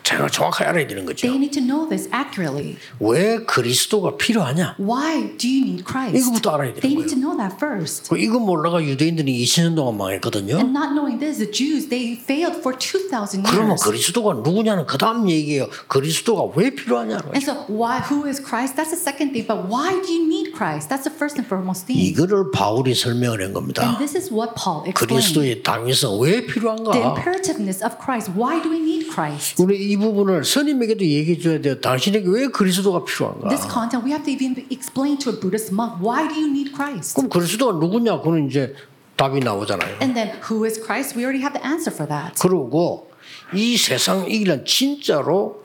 제가 0.03 0.27
정확하게 0.29 0.65
알아야 0.71 0.87
되는 0.87 1.05
거죠. 1.05 1.29
They 1.29 1.37
need 1.37 1.53
to 1.53 1.63
know 1.63 1.87
this 1.87 2.09
accurately. 2.09 2.77
왜 2.99 3.45
그리스도가 3.45 4.17
필요하냐? 4.17 4.77
Why 4.81 5.37
do 5.37 5.45
you 5.47 5.63
need 5.69 5.85
Christ? 5.85 6.17
이거부터 6.17 6.51
알아야 6.57 6.73
되는 6.73 6.81
They 6.81 6.97
need 6.97 7.13
거예요. 7.13 7.13
to 7.13 7.21
know 7.21 7.37
that 7.37 7.57
first. 7.61 8.09
그 8.09 8.17
이거 8.19 8.39
몰라가 8.41 8.83
유대인들이 8.83 9.45
2000년 9.45 9.77
동안 9.77 9.99
망했거든요. 9.99 10.57
And 10.57 10.73
not 10.73 10.97
knowing 10.97 11.21
this, 11.21 11.37
the 11.37 11.47
Jews, 11.53 11.93
they 11.93 12.17
failed 12.17 12.57
for 12.65 12.73
2,000 12.73 13.45
그러면 13.45 13.77
years. 13.77 13.85
그리스도가 13.85 14.33
누구냐는 14.41 14.87
그 14.87 14.97
다음 14.97 15.29
얘기예요. 15.29 15.69
그리스도가 15.89 16.57
왜 16.57 16.71
필요하냐는 16.71 17.29
And 17.37 17.45
거죠. 17.45 17.53
so, 17.53 17.53
why? 17.69 18.01
Who 18.09 18.25
is 18.25 18.41
Christ? 18.41 18.75
That's 18.81 18.97
the 18.97 18.99
second 19.01 19.37
thing. 19.37 19.45
But 19.45 19.69
why 19.69 19.93
do 20.01 20.09
you 20.09 20.25
need 20.25 20.57
Christ? 20.57 20.89
That's 20.89 21.05
the 21.05 21.13
first 21.13 21.37
and 21.37 21.45
foremost 21.45 21.85
thing. 21.85 22.01
이거를 22.01 22.51
바울이 22.51 22.97
설명을 22.97 23.45
한 23.45 23.53
겁니다. 23.53 23.85
And 23.85 24.01
this 24.01 24.17
is 24.17 24.33
what 24.33 24.57
Paul 24.57 24.89
explained. 24.89 24.97
그리스도의 25.21 25.63
당위성 25.63 26.17
왜 26.19 26.41
The 26.41 26.49
필요한가? 26.49 26.97
imperativeness 26.97 27.85
of 27.85 28.01
Christ. 28.01 28.33
Why 28.33 28.57
do 28.65 28.73
we 28.73 28.81
need 28.81 29.13
Christ? 29.13 29.61
우리 29.61 29.82
이 29.83 29.97
부분을 29.97 30.45
스님에게도 30.45 31.05
얘기해 31.05 31.39
줘야 31.39 31.61
돼요. 31.61 31.81
당신에게 31.81 32.27
왜 32.29 32.47
그리스도가 32.49 33.05
필요한가? 33.05 33.49
This 33.49 33.67
content 33.71 34.05
we 34.05 34.13
have 34.13 34.25
to 34.25 34.33
even 34.33 34.67
explain 34.71 35.19
to 35.19 35.33
a 35.33 35.41
Buddhist 35.41 35.73
monk. 35.75 36.01
Why 36.01 36.29
do 36.29 36.35
you 36.35 36.49
need 36.49 36.73
Christ? 36.75 37.15
그럼 37.17 37.29
그리스도가 37.29 37.79
누구냐? 37.79 38.21
그는 38.21 38.49
이제 38.49 38.75
답이 39.17 39.41
나오잖아요. 39.41 39.99
And 40.01 40.15
then, 40.15 40.39
who 40.51 40.65
is 40.65 40.81
Christ? 40.81 41.17
We 41.17 41.25
already 41.25 41.43
have 41.43 41.53
the 41.59 41.65
answer 41.67 41.93
for 41.93 42.09
that. 42.09 42.41
그리고 42.41 43.11
이 43.55 43.77
세상 43.77 44.29
이기는 44.31 44.65
진짜로 44.65 45.63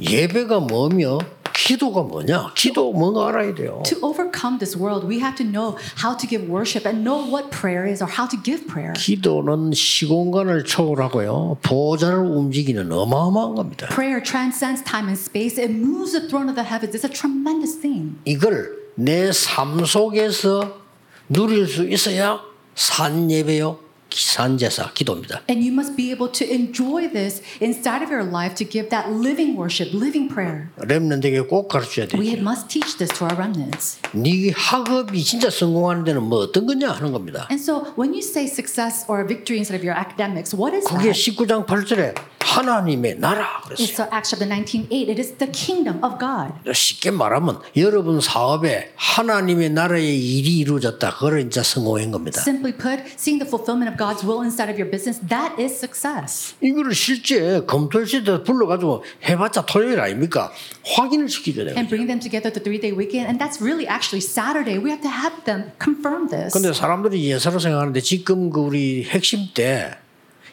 예배가 0.00 0.60
뭐며 0.60 1.18
기도가 1.66 2.02
뭐냐? 2.02 2.52
기도 2.56 2.92
뭔가 2.92 3.28
알아야 3.28 3.54
돼요. 3.54 3.82
To 3.86 3.96
overcome 4.02 4.58
this 4.58 4.76
world, 4.76 5.06
we 5.06 5.20
have 5.20 5.36
to 5.36 5.46
know 5.46 5.76
how 6.02 6.16
to 6.16 6.26
give 6.28 6.50
worship 6.50 6.84
and 6.88 7.04
know 7.06 7.22
what 7.22 7.50
prayer 7.50 7.86
is 7.86 8.02
or 8.02 8.10
how 8.10 8.26
to 8.28 8.36
give 8.42 8.66
prayer. 8.66 8.92
기도는 8.94 9.70
시공간을 9.72 10.64
초월하고요. 10.64 11.58
보좌를 11.62 12.18
움직이는 12.18 12.90
어마어마한 12.90 13.54
겁니다. 13.54 13.86
Prayer 13.94 14.20
transcends 14.20 14.82
time 14.82 15.06
and 15.06 15.14
space. 15.18 15.54
It 15.62 15.70
moves 15.72 16.10
the 16.18 16.26
throne 16.26 16.48
of 16.50 16.56
the 16.58 16.66
heavens. 16.66 16.96
It's 16.98 17.06
a 17.06 17.12
tremendous 17.12 17.78
thing. 17.78 18.16
이걸 18.24 18.82
내 18.96 19.30
삶 19.30 19.84
속에서 19.86 20.82
누릴 21.28 21.68
수 21.68 21.88
있어야 21.88 22.40
산 22.74 23.30
예배요, 23.30 23.78
산 24.14 24.58
제사, 24.58 24.90
기도입니다. 24.92 25.42
And 25.48 25.64
you 25.66 25.72
must 25.72 25.96
be 25.96 26.10
able 26.12 26.30
to 26.32 26.46
enjoy 26.46 27.08
this 27.10 27.42
inside 27.60 28.02
of 28.04 28.12
your 28.12 28.24
life 28.28 28.54
to 28.56 28.68
give 28.68 28.88
that 28.90 29.08
living 29.10 29.56
worship, 29.56 29.92
living 29.96 30.28
prayer. 30.32 30.68
렘넌트에게 30.76 31.40
꼭 31.48 31.68
가르쳐야 31.68 32.06
We 32.14 32.36
되죠. 32.36 32.42
must 32.42 32.68
teach 32.68 32.96
this 32.98 33.12
to 33.18 33.26
our 33.26 33.36
remnants. 33.36 33.98
네 34.12 34.50
학업이 34.54 35.22
진짜 35.24 35.50
성공하는 35.50 36.04
데는 36.04 36.22
뭐 36.22 36.40
어떤 36.40 36.66
거냐 36.66 36.90
하는 36.92 37.12
겁니다. 37.12 37.46
And 37.50 37.60
so 37.62 37.92
when 37.96 38.12
you 38.12 38.20
say 38.22 38.44
success 38.46 39.04
or 39.08 39.26
victory 39.26 39.58
instead 39.58 39.76
of 39.78 39.84
your 39.86 39.96
academics, 39.98 40.54
what 40.54 40.76
is 40.76 40.84
그게 40.86 41.12
that? 41.12 41.16
19장 41.16 41.66
8절에 41.66 42.14
하나님의 42.44 43.18
나라 43.18 43.62
It's 43.70 43.94
그랬어요. 43.94 44.06
uh, 44.06 44.14
Acts 44.16 44.30
chapter 44.30 44.46
19, 44.46 44.88
8. 44.88 45.08
It 45.10 45.18
is 45.20 45.32
the 45.38 45.50
kingdom 45.50 46.02
of 46.04 46.18
God. 46.18 46.52
쉽게 46.72 47.10
말하면 47.10 47.60
여러분 47.76 48.20
사업에 48.20 48.92
하나님의 48.96 49.70
나라의 49.70 50.18
일이 50.18 50.58
이루어졌다. 50.58 51.14
그걸 51.14 51.40
이제 51.46 51.62
성공한 51.62 52.10
겁니다. 52.10 52.40
Simply 52.40 52.72
put, 52.76 53.02
seeing 53.16 53.38
the 53.42 53.46
fulfillment 53.48 53.88
of 53.90 53.96
God's 53.96 54.24
will 54.26 54.42
inside 54.42 54.68
of 54.70 54.76
your 54.78 54.90
business, 54.90 55.20
that 55.28 55.54
is 55.60 55.72
success. 55.74 56.54
이거를 56.60 56.94
실제 56.94 57.62
검토실에 57.66 58.42
불러 58.44 58.66
가지고 58.66 59.04
해 59.24 59.36
봤자 59.36 59.64
토요일 59.66 60.00
아닙니까? 60.00 60.52
확인을 60.84 61.28
시켜줘야 61.28 61.64
돼요. 61.66 61.74
And 61.76 61.88
bring 61.88 62.06
them 62.06 62.20
together 62.20 62.52
the 62.52 62.62
three 62.62 62.80
day 62.80 62.92
weekend. 62.92 63.26
And 63.30 63.38
that's 63.38 63.62
really 63.62 63.86
actually 63.86 64.20
Saturday. 64.20 64.76
We 64.78 64.90
have 64.90 65.02
to 65.02 65.10
have 65.10 65.44
them 65.44 65.72
confirm 65.80 66.28
this. 66.28 66.52
근데 66.52 66.72
사람들이 66.72 67.24
예사로 67.30 67.58
생각하는데 67.58 68.00
지금 68.00 68.50
그 68.50 68.60
우리 68.60 69.04
핵심 69.04 69.48
때 69.54 69.96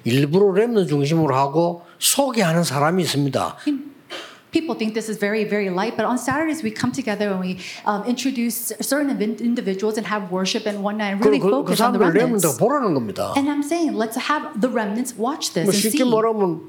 일부러 0.04 0.54
랩는 0.54 0.88
중심으로 0.88 1.36
하고 1.36 1.84
소개하는 2.00 2.64
사람이 2.64 3.04
있습니다. 3.04 3.58
People 4.52 4.76
think 4.76 4.96
this 4.96 5.10
is 5.12 5.20
very, 5.20 5.44
very 5.48 5.70
light, 5.70 5.96
but 5.96 6.08
on 6.10 6.18
Saturdays 6.18 6.64
we 6.64 6.74
come 6.74 6.92
together 6.92 7.30
and 7.30 7.40
we 7.40 7.60
um, 7.86 8.02
introduce 8.10 8.74
certain 8.82 9.14
in- 9.22 9.38
individuals 9.38 9.94
and 9.96 10.08
have 10.10 10.32
worship 10.34 10.66
and 10.66 10.82
whatnot 10.82 11.14
and 11.14 11.22
really 11.22 11.38
그, 11.38 11.46
그, 11.46 11.70
그 11.70 11.76
focus 11.78 11.82
on 11.86 11.94
the 11.94 12.02
remnants. 12.02 12.58
보라는 12.58 12.96
겁니다. 12.96 13.34
And 13.38 13.46
I'm 13.48 13.62
saying, 13.62 13.94
let's 13.94 14.18
have 14.18 14.50
the 14.60 14.70
remnants 14.74 15.14
watch 15.14 15.54
this 15.54 15.70
뭐 15.70 15.74
and 15.74 15.78
쉽게 15.78 16.02
see. 16.02 16.10
말하면 16.10 16.62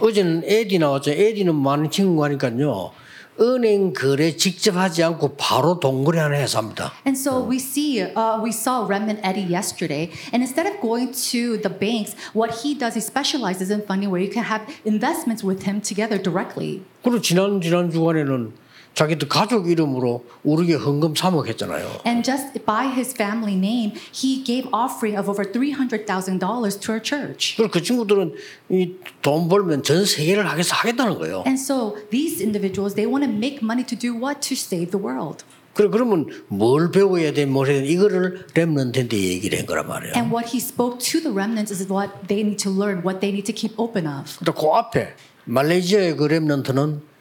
어제는 0.00 0.42
에디 0.46 0.78
나왔죠. 0.78 1.10
에디는 1.10 1.54
많은 1.54 1.90
친구가 1.90 2.26
하니까요. 2.32 2.92
은행 3.40 3.92
거래 3.92 4.36
직접 4.36 4.76
하지 4.76 5.02
않고 5.02 5.36
바로 5.36 5.80
동거래 5.80 6.20
하는 6.20 6.38
회사입니다. 6.38 6.92
And 7.06 7.18
so 7.18 7.42
we 7.42 7.56
see, 7.56 8.02
uh, 8.02 8.40
we 8.42 8.50
saw 8.50 8.84
Remnant 8.86 9.20
Eddie 9.24 9.46
yesterday, 9.48 10.10
and 10.32 10.42
instead 10.44 10.66
of 10.66 10.80
going 10.80 11.12
to 11.32 11.56
the 11.58 11.70
banks, 11.70 12.14
what 12.34 12.62
he 12.62 12.76
does, 12.78 12.94
he 12.94 13.00
specializes 13.00 13.70
in 13.70 13.82
funding 13.82 14.10
where 14.12 14.22
you 14.22 14.30
can 14.30 14.44
have 14.44 14.62
investments 14.84 15.42
with 15.42 15.64
him 15.64 15.80
together 15.80 16.20
directly. 16.20 16.82
그리고 17.02 17.20
지난 17.20 17.60
지난 17.60 17.90
주간에는 17.90 18.52
자기들 18.94 19.28
가족 19.28 19.70
이름으로 19.70 20.24
우리게 20.44 20.74
헌금 20.74 21.14
3억 21.14 21.46
했잖아요. 21.48 22.02
And 22.06 22.22
just 22.24 22.64
by 22.66 22.88
his 22.88 23.14
family 23.14 23.54
name, 23.56 23.94
he 24.14 24.44
gave 24.44 24.68
offering 24.72 25.16
of 25.18 25.30
over 25.30 25.44
$300,000 25.50 26.80
to 26.80 26.92
our 26.92 27.02
church. 27.02 27.56
그리고 27.56 27.70
그 27.70 27.82
친구들은 27.82 28.34
이 28.70 28.96
돈 29.22 29.48
벌면 29.48 29.82
전 29.82 30.04
세계를 30.04 30.48
하겠어 30.48 30.74
하겠다는 30.76 31.18
거예요. 31.18 31.42
And 31.46 31.58
so 31.60 31.96
these 32.10 32.42
individuals, 32.42 32.94
they 32.94 33.08
want 33.10 33.24
to 33.24 33.32
make 33.32 33.60
money 33.62 33.84
to 33.86 33.96
do 33.98 34.12
what? 34.14 34.40
To 34.48 34.54
save 34.54 34.90
the 34.90 35.02
world. 35.02 35.44
그래 35.74 35.88
그러면 35.90 36.26
뭘 36.48 36.90
배워야 36.90 37.32
돼, 37.32 37.46
뭘 37.46 37.68
해야 37.68 37.80
돼 37.80 37.86
이거를 37.86 38.46
렘넌트한테 38.54 39.16
얘기를 39.16 39.58
한 39.58 39.64
거란 39.64 39.88
말이에요. 39.88 40.12
And 40.14 40.28
what 40.34 40.50
he 40.54 40.60
spoke 40.60 40.98
to 40.98 41.20
the 41.22 41.32
remnants 41.32 41.72
is 41.72 41.90
what 41.90 42.12
they 42.28 42.44
need 42.44 42.62
to 42.62 42.70
learn, 42.70 43.00
what 43.00 43.20
they 43.20 43.32
need 43.32 43.48
to 43.50 43.54
keep 43.56 43.72
open 43.80 44.06
of. 44.06 44.36
그 44.44 44.66
앞에 44.68 45.14
말레이시아의 45.46 46.16
그 46.16 46.24
렘넌트는 46.24 47.11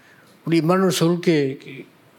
우리 0.45 0.57
이마누엘 0.57 0.91
서울교회 0.91 1.57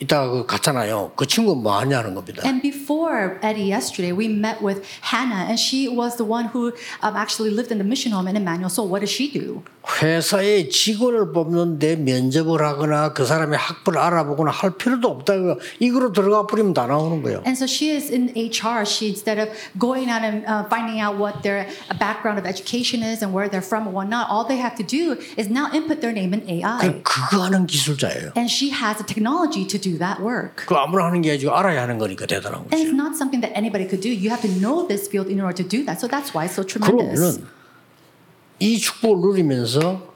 이따가 0.02 0.28
그 0.30 0.46
갔잖아요. 0.46 1.12
그 1.14 1.26
친구 1.26 1.54
뭐 1.54 1.78
하냐는 1.78 2.14
겁니다. 2.14 2.42
And 2.44 2.60
before 2.60 3.38
Eddie 3.42 3.70
yesterday, 3.70 4.10
we 4.12 4.26
met 4.26 4.58
with 4.62 4.82
Hannah, 5.12 5.46
and 5.46 5.58
she 5.58 5.86
was 5.88 6.16
the 6.16 6.26
one 6.28 6.50
who 6.52 6.72
um, 7.02 7.14
actually 7.14 7.54
lived 7.54 7.70
in 7.70 7.78
the 7.78 7.86
mission 7.86 8.10
home 8.12 8.26
in 8.28 8.36
Emmanuel. 8.36 8.68
So 8.70 8.82
what 8.82 9.00
does 9.00 9.10
she 9.14 9.30
do? 9.30 9.62
회사에 10.02 10.68
직원을 10.68 11.32
뽑는데 11.32 11.96
면접을 11.96 12.62
하거나 12.62 13.12
그 13.12 13.26
사람의 13.26 13.58
학벌을 13.58 13.98
알아보거나 13.98 14.50
할 14.50 14.76
필요도 14.76 15.08
없다. 15.08 15.34
이거로 15.80 16.12
들어가 16.12 16.46
버리면 16.46 16.72
다 16.74 16.86
나오는 16.86 17.22
거예요. 17.22 17.42
And 17.46 17.56
so 17.58 17.66
she 17.66 17.90
is 17.94 18.10
in 18.10 18.30
HR. 18.36 18.86
She 18.86 19.08
instead 19.10 19.38
of 19.42 19.50
going 19.78 20.08
out 20.10 20.22
and 20.22 20.46
uh, 20.46 20.66
finding 20.70 21.00
out 21.02 21.18
what 21.18 21.42
their 21.42 21.66
background 21.98 22.38
of 22.38 22.46
education 22.46 23.02
is 23.02 23.22
and 23.22 23.34
where 23.34 23.48
they're 23.50 23.62
from 23.64 23.86
and 23.86 23.94
whatnot, 23.94 24.30
all 24.30 24.46
they 24.46 24.58
have 24.58 24.74
to 24.78 24.86
do 24.86 25.18
is 25.36 25.50
now 25.50 25.66
input 25.74 26.00
their 26.00 26.12
name 26.14 26.32
in 26.34 26.46
AI. 26.48 27.02
그- 27.02 27.02
그거 27.02 27.42
하는 27.42 27.66
기술자예요. 27.66 28.32
And 28.38 28.46
she 28.50 28.70
has 28.70 28.98
the 28.98 29.06
technology 29.06 29.66
to 29.66 29.78
do 29.78 29.91
that 29.98 30.20
work. 30.22 30.66
그 30.66 30.74
아무나 30.74 31.06
하는 31.06 31.20
게 31.22 31.32
아니고 31.32 31.50
알아야 31.54 31.82
하는 31.82 31.98
거니까 31.98 32.26
대단한 32.26 32.60
And 32.60 32.70
거죠. 32.70 32.82
it's 32.84 32.94
not 32.94 33.14
something 33.16 33.40
that 33.40 33.52
anybody 33.56 33.88
could 33.88 34.00
do. 34.00 34.10
You 34.12 34.30
have 34.30 34.42
to 34.42 34.50
know 34.60 34.86
this 34.86 35.08
field 35.08 35.30
in 35.30 35.40
order 35.40 35.56
to 35.56 35.66
do 35.66 35.84
that. 35.86 36.00
So 36.00 36.08
that's 36.08 36.34
why 36.34 36.46
it's 36.46 36.54
so 36.54 36.64
tremendous. 36.64 37.38
그러면은 37.40 37.46
이 38.58 38.78
축복을 38.78 39.20
누리면서 39.42 40.12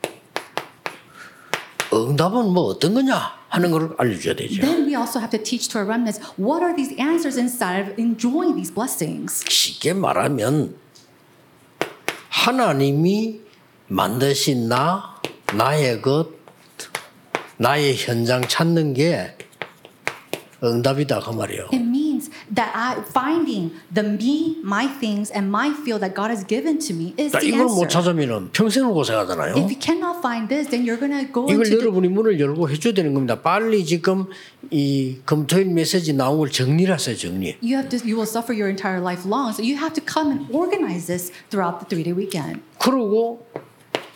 응답은 1.92 2.52
뭐 2.52 2.64
어떤 2.64 2.94
거냐 2.94 3.36
하는 3.48 3.70
걸 3.70 3.94
알려줘야 3.98 4.34
되죠. 4.34 4.60
Then 4.60 4.86
we 4.86 4.94
also 4.96 5.18
have 5.20 5.30
to 5.30 5.42
teach 5.42 5.68
to 5.70 5.78
our 5.80 5.86
remnants 5.88 6.20
what 6.38 6.62
are 6.62 6.74
these 6.74 6.92
answers 6.98 7.38
inside 7.38 7.80
of 7.82 7.94
enjoying 7.98 8.54
these 8.54 8.72
blessings. 8.72 9.44
쉽게 9.48 9.94
말하면 9.94 10.76
하나님이 12.28 13.40
만드신 13.88 14.68
나, 14.68 15.14
나의 15.54 16.02
것, 16.02 16.28
나의 17.56 17.96
현장 17.96 18.42
찾는 18.46 18.94
게 18.94 19.35
응답이다 20.63 21.21
그 21.21 21.31
말이에요. 21.31 21.69
It 21.73 21.81
means 21.81 22.29
that 22.53 22.69
I 22.77 23.01
finding 23.09 23.73
the 23.91 24.05
me, 24.07 24.61
my 24.61 24.85
things, 24.99 25.33
and 25.33 25.49
my 25.49 25.73
field 25.73 26.05
that 26.05 26.13
God 26.13 26.29
has 26.29 26.45
given 26.45 26.77
to 26.85 26.93
me 26.93 27.15
is 27.17 27.33
그러니까 27.33 27.39
the 27.39 27.49
이걸 27.49 27.65
못 27.65 27.81
answer. 27.81 27.89
찾으면 27.89 28.49
평생을 28.53 28.93
고생하잖아요. 28.93 29.57
If 29.57 29.73
you 29.73 29.79
cannot 29.81 30.21
find 30.21 30.47
this, 30.53 30.69
then 30.69 30.85
you're 30.85 31.01
gonna 31.01 31.25
go 31.25 31.49
이걸 31.49 31.65
into 31.65 31.81
the, 31.81 31.81
여러분이 31.81 32.09
문을 32.09 32.39
열고 32.39 32.69
해줘야 32.69 32.93
되는 32.93 33.15
겁니다. 33.15 33.41
빨리 33.41 33.83
지금 33.83 34.27
이 34.69 35.17
금토일 35.25 35.65
메시지 35.73 36.13
나온 36.13 36.37
걸 36.37 36.51
정리를 36.51 36.93
하세요. 36.93 37.15
정리. 37.17 37.57
you 37.65 37.73
have 37.73 37.89
to 37.89 37.97
you 38.05 38.13
will 38.13 38.29
suffer 38.29 38.53
your 38.53 38.69
entire 38.69 39.01
life 39.01 39.25
long. 39.25 39.49
So 39.49 39.65
you 39.65 39.81
have 39.81 39.97
to 39.97 40.03
come 40.05 40.29
and 40.29 40.45
organize 40.53 41.07
this 41.09 41.33
throughout 41.49 41.81
the 41.81 41.89
three 41.89 42.05
day 42.05 42.13
weekend. 42.13 42.61
그러고 42.77 43.41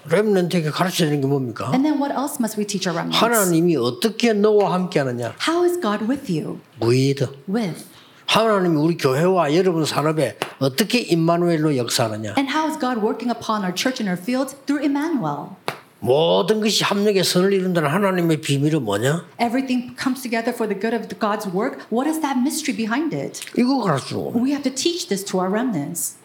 렘넌트에게 0.08 0.70
가르쳐야 0.70 1.08
되는 1.08 1.20
게 1.20 1.26
뭡니까? 1.26 1.70
And 1.72 1.84
then 1.84 2.00
what 2.00 2.14
else 2.14 2.36
must 2.40 2.58
we 2.58 2.66
teach 2.66 2.88
our 2.88 2.96
remnants? 2.96 3.18
하나님이 3.18 3.76
어떻게 3.76 4.32
너와 4.32 4.72
함께하느냐? 4.72 5.34
How 5.46 5.64
is 5.64 5.80
God 5.80 6.06
with 6.08 6.30
you? 6.30 6.60
with 6.80 7.26
With. 7.48 7.84
하나님이 8.26 8.76
우리 8.76 8.96
교회와 8.96 9.54
여러분 9.56 9.84
산업에 9.84 10.38
어떻게 10.60 11.00
임마누엘로 11.00 11.76
역사하느냐? 11.76 12.34
And 12.38 12.48
how 12.50 12.70
is 12.70 12.78
God 12.78 13.00
working 13.04 13.30
upon 13.30 13.62
our 13.62 13.74
church 13.74 14.00
and 14.00 14.08
our 14.08 14.20
fields 14.20 14.56
through 14.66 14.84
Emmanuel? 14.84 15.56
모든 16.00 16.60
것이 16.60 16.82
합력의 16.82 17.24
선을 17.24 17.52
이룬다는 17.52 17.90
하나님의 17.90 18.40
비밀은 18.40 18.82
뭐냐? 18.82 19.26
Everything 19.40 19.94
comes 20.00 20.22
together 20.22 20.54
for 20.54 20.66
the 20.66 20.78
good 20.78 20.96
of 20.96 21.08
God's 21.20 21.46
work. 21.52 21.84
What 21.92 22.08
is 22.08 22.20
that 22.22 22.40
mystery 22.40 22.74
behind 22.74 23.14
it? 23.14 23.42
이거 23.58 23.82
거예요. 23.82 24.32
We 24.40 24.52
have 24.52 24.62
to 24.62 24.72
teach 24.72 25.08
this 25.08 25.24
to 25.26 25.40
our 25.40 25.52
remnants. 25.52 26.19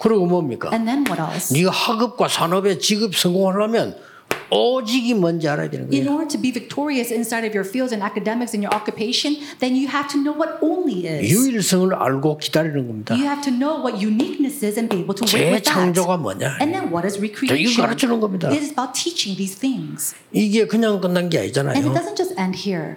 그리고 0.00 0.26
뭡니까? 0.26 0.70
And 0.72 0.86
then 0.86 1.04
what 1.06 1.20
else? 1.20 1.52
네가 1.52 1.70
학업과 1.70 2.28
산업에 2.28 2.78
직업 2.78 3.14
성공하려면 3.16 3.96
오직이 4.50 5.12
뭔지 5.12 5.46
알아야 5.46 5.68
되는 5.68 5.92
In 5.92 6.04
거예요. 6.04 6.10
order 6.16 6.28
to 6.28 6.40
be 6.40 6.52
victorious 6.52 7.12
inside 7.12 7.44
of 7.44 7.52
your 7.52 7.68
fields 7.68 7.92
and 7.92 8.00
academics 8.00 8.56
and 8.56 8.64
your 8.64 8.72
occupation, 8.72 9.36
then 9.60 9.76
you 9.76 9.88
have 9.92 10.08
to 10.08 10.16
know 10.16 10.32
what 10.32 10.56
only 10.64 11.04
is. 11.04 11.28
유일성을 11.28 11.92
알고 11.92 12.38
기다리는 12.38 12.86
겁니다. 12.86 13.12
You 13.14 13.26
have 13.28 13.42
to 13.44 13.52
know 13.52 13.76
what 13.82 14.00
uniqueness 14.00 14.64
is 14.64 14.78
and 14.80 14.88
be 14.88 15.02
able 15.04 15.12
to 15.18 15.26
wait 15.28 15.52
with 15.52 15.64
that. 15.64 15.68
재창조가 15.68 16.16
뭐냐? 16.16 16.56
And 16.64 16.72
then 16.72 16.88
what 16.88 17.04
is 17.04 17.20
이거 17.20 17.28
recreation? 17.44 17.84
가르치는 17.84 18.20
겁니다. 18.20 18.48
It 18.48 18.62
is 18.64 18.72
about 18.72 18.96
teaching 18.96 19.36
these 19.36 19.58
things. 19.58 20.14
이게 20.32 20.64
그냥 20.66 21.00
끝난 21.02 21.28
게 21.28 21.44
And 21.44 21.52
it 21.52 21.60
아니잖아요. 21.60 21.92
doesn't 21.92 22.16
just 22.16 22.32
end 22.40 22.56
here. 22.56 22.96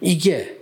이게 0.00 0.60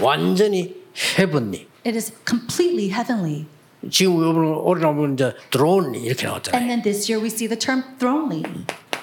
완전히 0.00 0.76
헤븐리. 1.18 1.66
It 1.84 1.96
is 1.96 2.12
completely 2.28 2.90
heavenly. 2.94 3.46
지금 3.90 4.18
여러분 4.20 4.44
올해 4.46 4.82
나오면 4.82 5.14
이제 5.14 5.32
드론 5.50 5.94
이렇게 5.94 6.26
And 6.26 6.26
나왔잖아요. 6.26 6.66
then 6.68 6.82
this 6.82 7.10
year 7.10 7.22
we 7.22 7.28
see 7.28 7.48
the 7.48 7.58
term 7.58 7.82
thronely. 7.98 8.42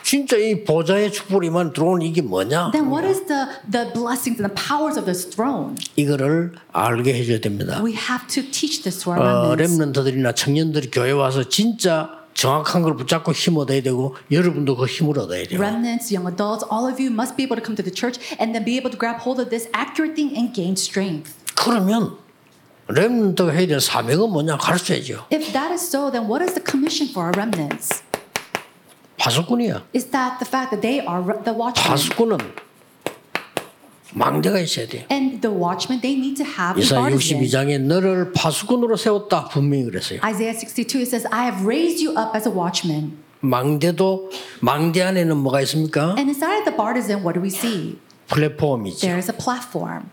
진짜 0.03 0.37
이 0.37 0.63
보좌의 0.63 1.11
축복이만 1.11 1.73
드론 1.73 2.01
이게 2.01 2.21
뭐냐? 2.21 2.71
Then 2.71 2.87
what 2.87 3.05
is 3.05 3.25
the, 3.27 3.47
the 3.69 3.91
blessings 3.91 4.39
and 4.39 4.47
the 4.47 4.55
powers 4.55 4.95
of 4.97 5.03
this 5.05 5.27
throne? 5.27 5.75
이거를 5.97 6.53
알게 6.71 7.13
해줘야 7.13 7.39
됩니다. 7.41 7.81
We 7.83 7.91
have 7.93 8.27
to 8.29 8.41
teach 8.43 8.83
this 8.83 9.03
to 9.03 9.11
our 9.11 9.19
어, 9.19 9.51
remnants. 9.55 9.77
렘넌트들이나 9.79 10.31
청년들이 10.33 10.91
교회 10.91 11.11
와서 11.11 11.43
진짜 11.49 12.11
정확한 12.35 12.83
걸 12.83 12.95
붙잡고 12.95 13.33
힘 13.33 13.57
얻어야 13.57 13.81
되고 13.81 14.15
여러분도 14.31 14.77
그 14.77 14.85
힘을 14.85 15.17
얻어야 15.19 15.43
돼요. 15.43 15.59
Remnants, 15.59 16.13
young 16.13 16.29
adults, 16.31 16.63
all 16.71 16.85
of 16.87 17.01
you 17.01 17.11
must 17.11 17.35
be 17.35 17.43
able 17.43 17.57
to 17.57 17.65
come 17.65 17.75
to 17.75 17.83
the 17.83 17.91
church 17.91 18.15
and 18.39 18.53
then 18.53 18.63
be 18.63 18.77
able 18.79 18.91
to 18.93 18.97
grab 18.97 19.19
hold 19.25 19.41
of 19.41 19.49
this 19.49 19.67
accurate 19.73 20.15
thing 20.15 20.31
and 20.37 20.53
gain 20.53 20.77
strength. 20.77 21.33
그러면 21.55 22.15
렘넌트가 22.89 23.51
해야 23.51 23.67
될 23.67 23.79
사명은 23.79 24.29
뭐냐 24.31 24.57
가르쳐야죠. 24.57 25.25
If 25.31 25.51
that 25.53 25.71
is 25.73 25.81
so, 25.85 26.09
then 26.11 26.25
what 26.29 26.43
is 26.43 26.53
the 26.53 26.63
commission 26.63 27.09
for 27.11 27.27
our 27.27 27.33
remnants? 27.35 28.03
파수꾼이야. 29.17 29.83
Is 29.95 30.05
that 30.11 30.37
the 30.39 30.47
fact 30.47 30.71
that 30.71 30.81
they 30.81 30.99
are 31.05 31.21
re- 31.21 31.43
the 31.43 31.57
watchmen? 31.57 31.89
파수꾼은 31.89 32.37
망대가 34.13 34.59
있어야 34.59 34.87
돼요. 34.87 35.03
And 35.11 35.41
the 35.41 35.51
watchmen, 35.53 36.01
they 36.01 36.15
need 36.17 36.41
to 36.41 36.45
have 36.47 36.79
a 36.79 36.83
이사 36.85 36.95
partisan. 37.01 37.41
62장에 37.43 37.81
너를 37.81 38.31
파수꾼으로 38.31 38.95
세웠다 38.95 39.49
분명히 39.49 39.83
그랬어요. 39.85 40.19
Isaiah 40.23 40.55
62, 40.57 40.99
it 40.99 41.07
says, 41.07 41.27
I 41.31 41.45
have 41.51 41.65
raised 41.65 41.99
you 42.03 42.15
up 42.17 42.31
as 42.35 42.47
a 42.47 42.53
watchman. 42.53 43.17
망대도 43.41 44.31
망대 44.61 45.01
안에는 45.03 45.37
뭐가 45.37 45.61
있습니까? 45.61 46.15
And 46.17 46.29
inside 46.31 46.63
the 46.65 46.75
partisan, 46.75 47.21
what 47.21 47.33
do 47.37 47.41
we 47.43 47.49
see? 47.49 47.99
플랫폼이죠. 48.29 48.99
There 49.01 49.17
is 49.19 49.29
a 49.29 49.37
platform. 49.37 50.09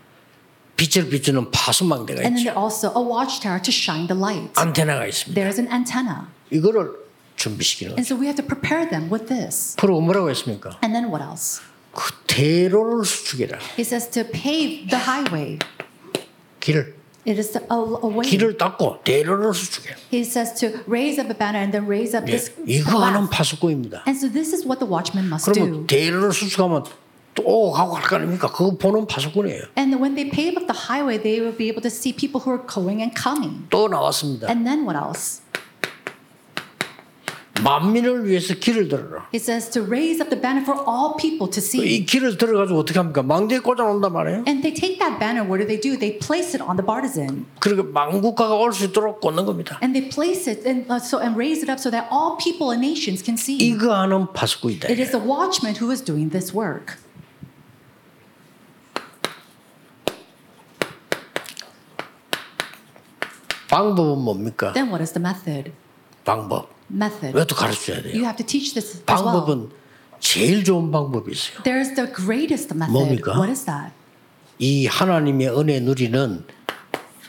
빛을 0.77 1.09
비추는 1.09 1.51
파수망대가 1.51 2.21
And 2.23 2.37
then 2.37 2.47
있죠. 2.47 2.55
there's 2.55 2.59
also 2.59 2.89
a 2.99 3.03
watchtower 3.03 3.61
to 3.63 3.71
shine 3.73 4.07
the 4.09 4.19
light. 4.19 4.51
안테나가 4.57 5.07
있습니다. 5.07 5.35
There 5.35 5.49
is 5.49 5.61
an 5.61 5.71
antenna. 5.71 6.27
이거를 6.51 6.91
준비시키는 7.37 7.93
And 7.93 8.03
거죠. 8.03 8.15
so 8.15 8.21
we 8.21 8.27
have 8.27 8.37
to 8.37 8.45
prepare 8.47 8.89
them 8.89 9.11
with 9.13 9.27
this. 9.27 9.77
그리고 9.77 10.01
뭐라고 10.01 10.31
했습니까? 10.31 10.79
And 10.83 10.93
then 10.95 11.07
what 11.13 11.23
else? 11.23 11.61
그 11.93 12.11
대로를 12.27 13.05
수축해라. 13.05 13.59
He 13.79 13.83
says 13.87 14.11
to 14.11 14.25
pave 14.25 14.91
the 14.91 14.99
highway. 14.99 15.59
길을 16.61 16.95
It 17.27 17.39
is 17.41 17.57
a, 17.57 17.63
a 17.71 18.09
way. 18.11 18.29
길을 18.29 18.59
닦고 18.59 18.99
대로를 19.05 19.55
수축해. 19.55 19.95
He 20.13 20.21
says 20.23 20.53
to 20.61 20.83
raise 20.87 21.19
up 21.23 21.31
a 21.33 21.39
banner 21.39 21.57
and 21.63 21.73
then 21.73 21.87
raise 21.89 22.15
up 22.17 22.27
예, 22.29 22.37
this 22.37 22.53
이거 22.67 22.99
하는 22.99 23.21
path. 23.31 23.31
파수꾼입니다. 23.31 24.05
And 24.07 24.19
so 24.19 24.29
this 24.31 24.53
is 24.53 24.67
what 24.67 24.79
the 24.83 24.91
watchman 24.91 25.27
must 25.31 25.49
그러면 25.51 25.87
do. 25.87 25.87
대로를 25.87 26.33
수축하면 26.35 26.85
또 27.36 27.72
가고 27.72 27.96
할 27.96 28.04
거 28.04 28.16
아닙니까? 28.18 28.52
그거 28.52 28.76
보는 28.78 29.08
파수꾼이에요. 29.08 29.64
And 29.78 29.96
when 30.02 30.16
they 30.16 30.30
pave 30.30 30.58
up 30.60 30.68
the 30.68 30.76
highway, 30.90 31.18
they 31.22 31.40
will 31.40 31.56
be 31.56 31.70
able 31.70 31.82
to 31.82 31.90
see 31.90 32.12
people 32.12 32.42
who 32.44 32.52
are 32.52 32.64
going 32.68 33.00
and 33.02 33.16
coming. 33.16 33.66
또 33.70 33.88
나왔습니다. 33.88 34.48
And 34.50 34.66
then 34.68 34.84
what 34.84 34.98
else? 34.98 35.42
만민을 37.64 38.26
위해서 38.26 38.54
길을 38.54 38.88
들어라. 38.88 39.28
He 39.34 39.40
says 39.40 39.70
to 39.72 39.84
raise 39.84 40.22
up 40.22 40.30
the 40.30 40.40
banner 40.40 40.64
for 40.64 40.80
all 40.88 41.16
people 41.20 41.52
to 41.52 41.60
see. 41.60 41.96
이 41.96 42.06
길을 42.06 42.38
들어가지고 42.38 42.80
어떻게 42.80 42.98
합니까? 43.00 43.22
망대에 43.22 43.60
꽂아놓는단 43.60 44.14
말이에요. 44.14 44.44
And 44.48 44.64
they 44.64 44.74
take 44.74 44.98
that 45.00 45.20
banner, 45.20 45.44
what 45.44 45.60
do 45.60 45.68
they 45.68 45.76
do? 45.80 46.00
They 46.00 46.18
place 46.20 46.56
it 46.56 46.64
on 46.64 46.78
the 46.80 46.86
partisan. 46.86 47.46
그리고 47.60 47.84
망국가가 47.84 48.56
올 48.56 48.72
수 48.72 48.86
있도록 48.86 49.20
꽂는 49.20 49.46
겁니다. 49.46 49.78
And 49.84 49.92
they 49.92 50.08
place 50.10 50.48
it 50.48 50.64
and, 50.68 50.88
uh, 50.90 51.04
so, 51.04 51.20
and 51.20 51.36
raise 51.36 51.60
it 51.60 51.70
up 51.70 51.80
so 51.84 51.92
that 51.92 52.08
all 52.08 52.40
people 52.40 52.72
and 52.72 52.80
nations 52.80 53.20
can 53.24 53.36
see. 53.36 53.60
이거 53.60 53.92
하는 53.94 54.32
파수꾼이다. 54.32 54.88
It 54.88 55.02
is 55.04 55.12
the 55.12 55.20
watchman 55.20 55.76
who 55.84 55.92
is 55.92 56.00
doing 56.02 56.32
this 56.32 56.56
work. 56.56 56.96
방법은 63.75 64.23
뭡니까? 64.23 64.73
Then 64.73 64.89
what 64.89 65.03
is 65.03 65.13
the 65.13 65.21
method? 65.21 65.73
방법. 66.25 66.69
Method. 66.89 67.31
이것도 67.31 67.57
가르쳐야 67.57 68.03
돼요. 68.03 68.15
You 68.15 68.23
have 68.23 68.37
to 68.37 68.47
teach 68.47 68.73
this 68.75 69.03
as 69.03 69.03
well. 69.03 69.25
방법은 69.25 69.71
제일 70.21 70.63
좋은 70.63 70.93
방법이 70.93 71.33
있어요. 71.33 71.63
There 71.65 71.81
is 71.81 71.95
the 71.95 72.07
greatest 72.13 72.73
method. 72.73 72.93
뭡니까? 72.93 73.33
What 73.35 73.51
is 73.51 73.65
that? 73.67 73.93
이 74.59 74.87
하나님의 74.87 75.59
은혜 75.59 75.81
누리는 75.81 76.45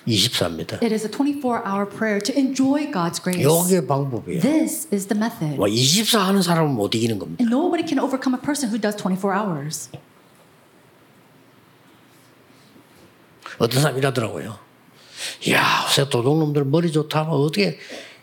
24입니다. 0.08 0.84
It 0.84 0.94
is 0.94 1.04
a 1.04 1.10
24-hour 1.10 1.90
prayer 1.90 2.22
to 2.22 2.36
enjoy 2.38 2.92
God's 2.92 3.18
grace. 3.18 3.42
이게 3.42 3.88
방법이에요. 3.88 4.42
This 4.42 4.88
is 4.94 5.08
the 5.08 5.18
method. 5.18 5.58
뭐24 5.58 6.20
하는 6.20 6.44
사람은 6.44 6.76
못 6.76 6.94
이기는 6.94 7.18
겁니다. 7.18 7.42
And 7.42 7.50
nobody 7.50 7.88
can 7.88 7.98
overcome 7.98 8.38
a 8.38 8.42
person 8.42 8.70
who 8.70 8.80
does 8.80 8.96
24 8.96 9.34
hours. 9.34 9.90
어떤 13.58 13.82
사람이 13.82 13.98
이러더라고요. 13.98 14.65
야, 15.52 15.84
요새 15.86 16.10
도둑놈들 16.10 16.66
머리 16.66 16.92
좋다 16.92 17.22
하면 17.22 17.34
어떻게 17.34 17.78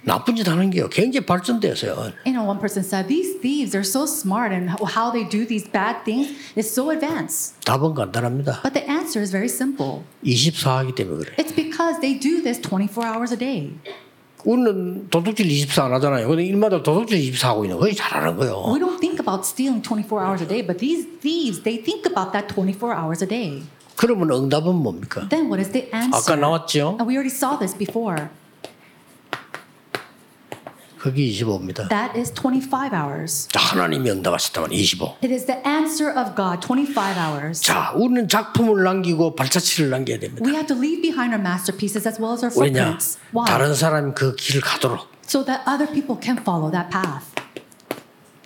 나쁜 0.05 0.35
짓 0.35 0.49
하는 0.49 0.71
게요. 0.71 0.89
굉장히 0.89 1.25
발전돼서요. 1.25 2.13
You 2.27 2.35
know, 2.35 2.43
one 2.45 2.59
person 2.59 2.83
said, 2.85 3.07
These 3.07 3.39
thieves 3.41 3.77
are 3.77 3.87
so 3.87 4.03
smart 4.05 4.53
and 4.53 4.69
how 4.83 5.13
they 5.13 5.23
do 5.23 5.47
these 5.47 5.63
bad 5.71 6.03
things 6.05 6.35
is 6.57 6.67
so 6.69 6.91
advanced. 6.91 7.55
답은 7.65 7.95
간단합니다. 7.95 8.63
But 8.63 8.75
the 8.75 8.83
answer 8.91 9.23
is 9.23 9.31
very 9.31 9.47
simple. 9.47 10.03
24하기 10.25 10.97
때문에 10.97 11.19
그래. 11.25 11.37
It's 11.39 11.55
because 11.55 12.01
they 12.01 12.19
do 12.19 12.43
this 12.43 12.61
24 12.61 13.07
hours 13.07 13.33
a 13.33 13.39
day. 13.39 13.79
우리는 14.45 15.09
도둑질 15.09 15.47
24 15.49 15.85
안 15.87 15.93
하잖아요. 15.95 16.27
근데 16.27 16.45
일마다 16.45 16.83
도둑질 16.83 17.17
24 17.19 17.51
하고 17.51 17.65
있는 17.65 17.79
거의 17.79 17.95
잘하는 17.95 18.37
거예요. 18.37 18.75
We 18.75 18.81
don't 18.81 18.99
think 18.99 19.21
about 19.23 19.47
stealing 19.47 19.83
24 19.87 20.19
hours 20.19 20.43
a 20.43 20.49
day, 20.49 20.67
but 20.67 20.79
these 20.83 21.07
thieves, 21.23 21.63
they 21.63 21.79
think 21.79 22.11
about 22.11 22.33
that 22.33 22.49
24 22.53 22.91
hours 22.91 23.23
a 23.23 23.29
day. 23.29 23.63
그러면 24.03 24.33
응답은 24.33 24.75
뭡니까? 24.75 25.29
Then 25.29 25.47
what 25.47 25.61
is 25.63 25.71
the 25.71 25.89
answer? 25.95 26.11
아까 26.19 26.35
나왔죠? 26.35 26.99
And 26.99 27.07
we 27.07 27.15
already 27.15 27.31
saw 27.31 27.57
this 27.57 27.79
before. 27.79 28.31
그게 30.99 31.31
25입니다. 31.31 31.89
That 31.89 32.19
is 32.19 32.35
25 32.35 32.91
hours. 32.93 33.47
하나님이 33.55 34.11
응답하셨다면 34.11 34.73
25. 34.73 35.19
It 35.23 35.33
is 35.33 35.47
the 35.47 35.63
answer 35.65 36.11
of 36.19 36.35
God, 36.35 36.59
25 36.67 37.15
hours. 37.15 37.63
자, 37.63 37.93
우리는 37.95 38.27
작품을 38.27 38.83
남기고 38.83 39.37
발자취를 39.37 39.91
남겨야 39.91 40.19
됩니다. 40.19 40.43
We 40.45 40.55
have 40.55 40.67
to 40.67 40.77
leave 40.77 41.01
behind 41.01 41.31
our 41.31 41.41
masterpieces 41.41 42.03
as 42.09 42.21
well 42.21 42.35
as 42.35 42.43
our 42.43 42.51
왜냐? 42.59 42.99
footprints. 42.99 43.19
Why? 43.31 43.47
다른 43.47 43.73
사람이 43.73 44.15
그 44.17 44.35
길을 44.35 44.63
가도록. 44.63 45.07
So 45.25 45.45
that 45.45 45.63
other 45.71 45.87
people 45.87 46.19
can 46.21 46.39
follow 46.43 46.73
that 46.73 46.91
path. 46.91 47.31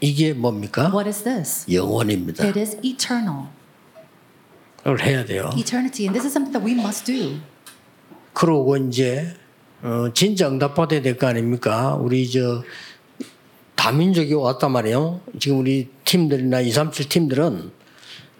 이게 0.03 0.35
뭡니까? 0.35 0.92
What 0.92 1.09
is 1.09 1.25
this? 1.25 1.64
영원입니다. 1.73 2.45
It 2.45 2.61
is 2.61 2.77
eternal. 2.85 3.49
그걸 4.87 5.01
해야 5.03 5.25
돼요. 5.25 5.51
Eternity. 5.57 6.07
And 6.07 6.14
this 6.14 6.25
is 6.25 6.33
something 6.33 6.53
that 6.53 6.62
we 6.64 6.79
must 6.79 7.05
do. 7.11 7.40
그러고 8.33 8.77
이제 8.77 9.35
어, 9.83 10.12
진짜 10.14 10.49
응답받아야 10.49 11.03
될 11.03 11.18
거 11.18 11.27
아닙니까? 11.27 11.96
우리 11.96 12.31
저 12.31 12.62
다민족이 13.75 14.33
왔단 14.35 14.70
말이에요. 14.70 15.20
지금 15.40 15.59
우리 15.59 15.88
팀들이나 16.05 16.61
237 16.61 17.09
팀들은 17.09 17.70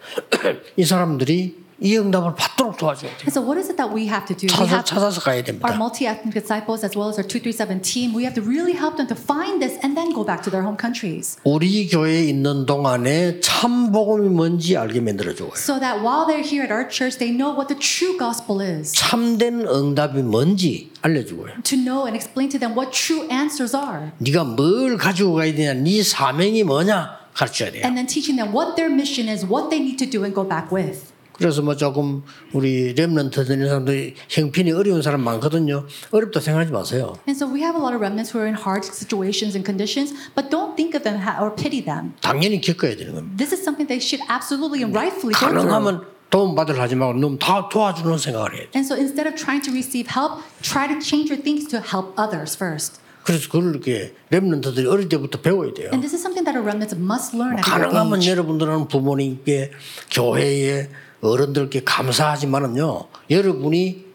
이 0.77 0.85
사람들이 0.85 1.55
이 1.82 1.98
응답을 1.98 2.36
받도록 2.36 2.76
도와줘야 2.76 3.10
돼요. 3.10 3.26
And 3.26 3.34
so 3.34 3.42
what 3.42 3.58
is 3.58 3.66
it 3.66 3.74
that 3.74 3.90
we 3.90 4.06
have 4.06 4.22
to 4.30 4.36
do? 4.38 4.46
We 4.46 4.54
찾아, 4.54 4.78
have 4.78 4.86
찾아서 4.86 5.20
가야 5.20 5.42
our 5.42 5.44
됩니다. 5.44 5.74
multi-ethnic 5.74 6.30
disciples 6.30 6.86
as 6.86 6.94
well 6.94 7.10
as 7.10 7.18
our 7.18 7.26
237 7.26 7.82
team, 7.82 8.14
we 8.14 8.22
have 8.22 8.38
to 8.38 8.42
really 8.46 8.70
help 8.70 8.94
them 8.94 9.10
to 9.10 9.18
find 9.18 9.58
this 9.58 9.82
and 9.82 9.98
then 9.98 10.14
go 10.14 10.22
back 10.22 10.46
to 10.46 10.50
their 10.50 10.62
home 10.62 10.78
countries. 10.78 11.42
우리 11.42 11.90
교회에 11.90 12.22
있는 12.30 12.66
동안에 12.70 13.40
참 13.40 13.90
복음이 13.90 14.28
뭔지 14.30 14.76
알게 14.78 15.00
만들어줘요. 15.02 15.58
So 15.58 15.82
that 15.82 16.06
while 16.06 16.22
they're 16.22 16.46
here 16.46 16.62
at 16.62 16.70
our 16.70 16.86
church, 16.86 17.18
they 17.18 17.34
know 17.34 17.50
what 17.50 17.66
the 17.66 17.74
true 17.74 18.14
gospel 18.14 18.62
is. 18.62 18.94
참된 18.94 19.66
응답이 19.66 20.22
뭔지 20.22 20.92
알려주고요. 21.02 21.66
To 21.66 21.74
know 21.74 22.06
and 22.06 22.14
explain 22.14 22.46
to 22.54 22.62
them 22.62 22.78
what 22.78 22.94
true 22.94 23.26
answers 23.26 23.74
are. 23.74 24.14
네가 24.22 24.54
뭘 24.54 24.94
가지고 24.96 25.34
가야 25.34 25.50
되냐, 25.50 25.74
네 25.82 25.98
사명이 26.04 26.62
뭐냐 26.62 27.34
가르쳐야 27.34 27.72
돼요. 27.74 27.82
And 27.82 27.98
then 27.98 28.06
teaching 28.06 28.38
them 28.38 28.54
what 28.54 28.78
their 28.78 28.86
mission 28.86 29.26
is, 29.26 29.42
what 29.42 29.66
they 29.66 29.82
need 29.82 29.98
to 29.98 30.06
do 30.06 30.22
and 30.22 30.30
go 30.30 30.46
back 30.46 30.70
with. 30.70 31.10
그래서 31.37 31.61
뭐 31.61 31.75
조금 31.75 32.23
우리 32.53 32.95
랩런트 32.95 33.47
되는 33.47 33.67
사람들 33.67 34.15
형편이 34.29 34.71
어려운 34.71 35.01
사람 35.01 35.21
많거든요. 35.21 35.85
어렵다 36.11 36.39
생각하지 36.39 36.71
마세요. 36.71 37.13
And 37.27 37.37
so 37.37 37.45
we 37.47 37.61
have 37.61 37.77
a 37.77 37.81
lot 37.81 37.93
of 37.93 38.01
remnants 38.01 38.33
who 38.33 38.41
are 38.41 38.47
in 38.49 38.57
hard 38.57 38.83
situations 38.83 39.55
and 39.55 39.63
conditions, 39.65 40.13
but 40.35 40.49
don't 40.49 40.75
think 40.75 40.97
of 40.97 41.03
them 41.03 41.21
or 41.39 41.53
pity 41.55 41.83
them. 41.83 42.13
당연히 42.21 42.59
겪어야 42.61 42.95
되는 42.95 43.13
겁니다. 43.13 43.37
This 43.37 43.53
is 43.53 43.61
something 43.61 43.87
they 43.87 44.01
should 44.01 44.23
absolutely 44.29 44.81
and 44.81 44.95
rightfully 44.97 45.33
go 45.37 45.45
through. 45.45 45.67
가능하면 45.69 46.05
도움 46.29 46.55
받으려 46.55 46.81
하지 46.81 46.95
말고 46.95 47.19
너무 47.19 47.37
다 47.39 47.69
도와주는 47.69 48.17
생각을 48.17 48.53
해야 48.53 48.61
돼. 48.67 48.69
And 48.75 48.83
so 48.85 48.97
instead 48.97 49.29
of 49.29 49.37
trying 49.37 49.61
to 49.63 49.71
receive 49.71 50.09
help, 50.11 50.43
try 50.61 50.89
to 50.89 50.99
change 50.99 51.31
your 51.31 51.39
thinking 51.39 51.69
to 51.69 51.79
help 51.79 52.17
others 52.19 52.57
first. 52.57 52.99
그래서 53.23 53.47
그걸 53.49 53.71
이렇게 53.71 54.15
랩런트들이 54.31 54.89
어릴 54.89 55.09
때부터 55.09 55.41
배워야 55.41 55.73
돼요. 55.73 55.89
And 55.91 55.99
this 56.01 56.15
is 56.15 56.23
something 56.23 56.43
that 56.47 56.55
our 56.55 56.63
remnants 56.63 56.95
must 56.95 57.35
learn 57.35 57.59
가능하면. 57.61 58.23
여러분들은 58.25 58.87
부모님께 58.87 59.71
교회에 60.11 60.89
어른들께 61.21 61.83
감사하지만은요. 61.83 63.07
여러분이 63.29 64.05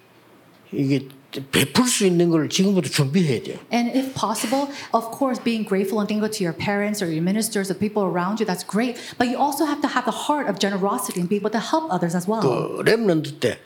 이게 0.73 1.09
베풀 1.51 1.87
수 1.87 2.05
있는 2.05 2.29
걸 2.29 2.49
지금부터 2.49 2.88
준비해야 2.88 3.43
돼요. 3.43 3.57
And 3.73 3.97
if 3.97 4.12
possible, 4.15 4.69
of 4.93 5.11
course, 5.17 5.41
being 5.43 5.67
grateful 5.67 6.01
and 6.01 6.09
thankful 6.09 6.29
to 6.29 6.45
your 6.45 6.53
parents 6.53 7.03
or 7.03 7.09
your 7.09 7.25
ministers 7.25 7.71
or 7.71 7.79
people 7.79 8.05
around 8.05 8.38
you, 8.38 8.45
that's 8.47 8.65
great. 8.67 9.01
But 9.17 9.29
you 9.29 9.38
also 9.41 9.65
have 9.65 9.81
to 9.81 9.88
have 9.88 10.05
the 10.05 10.12
heart 10.12 10.49
of 10.49 10.61
generosity 10.61 11.21
and 11.21 11.29
be 11.29 11.37
able 11.37 11.51
to 11.51 11.61
help 11.61 11.88
others 11.88 12.15
as 12.15 12.29
well. 12.29 12.45
그 12.45 12.85
랩런트 12.85 13.41
때 13.41 13.59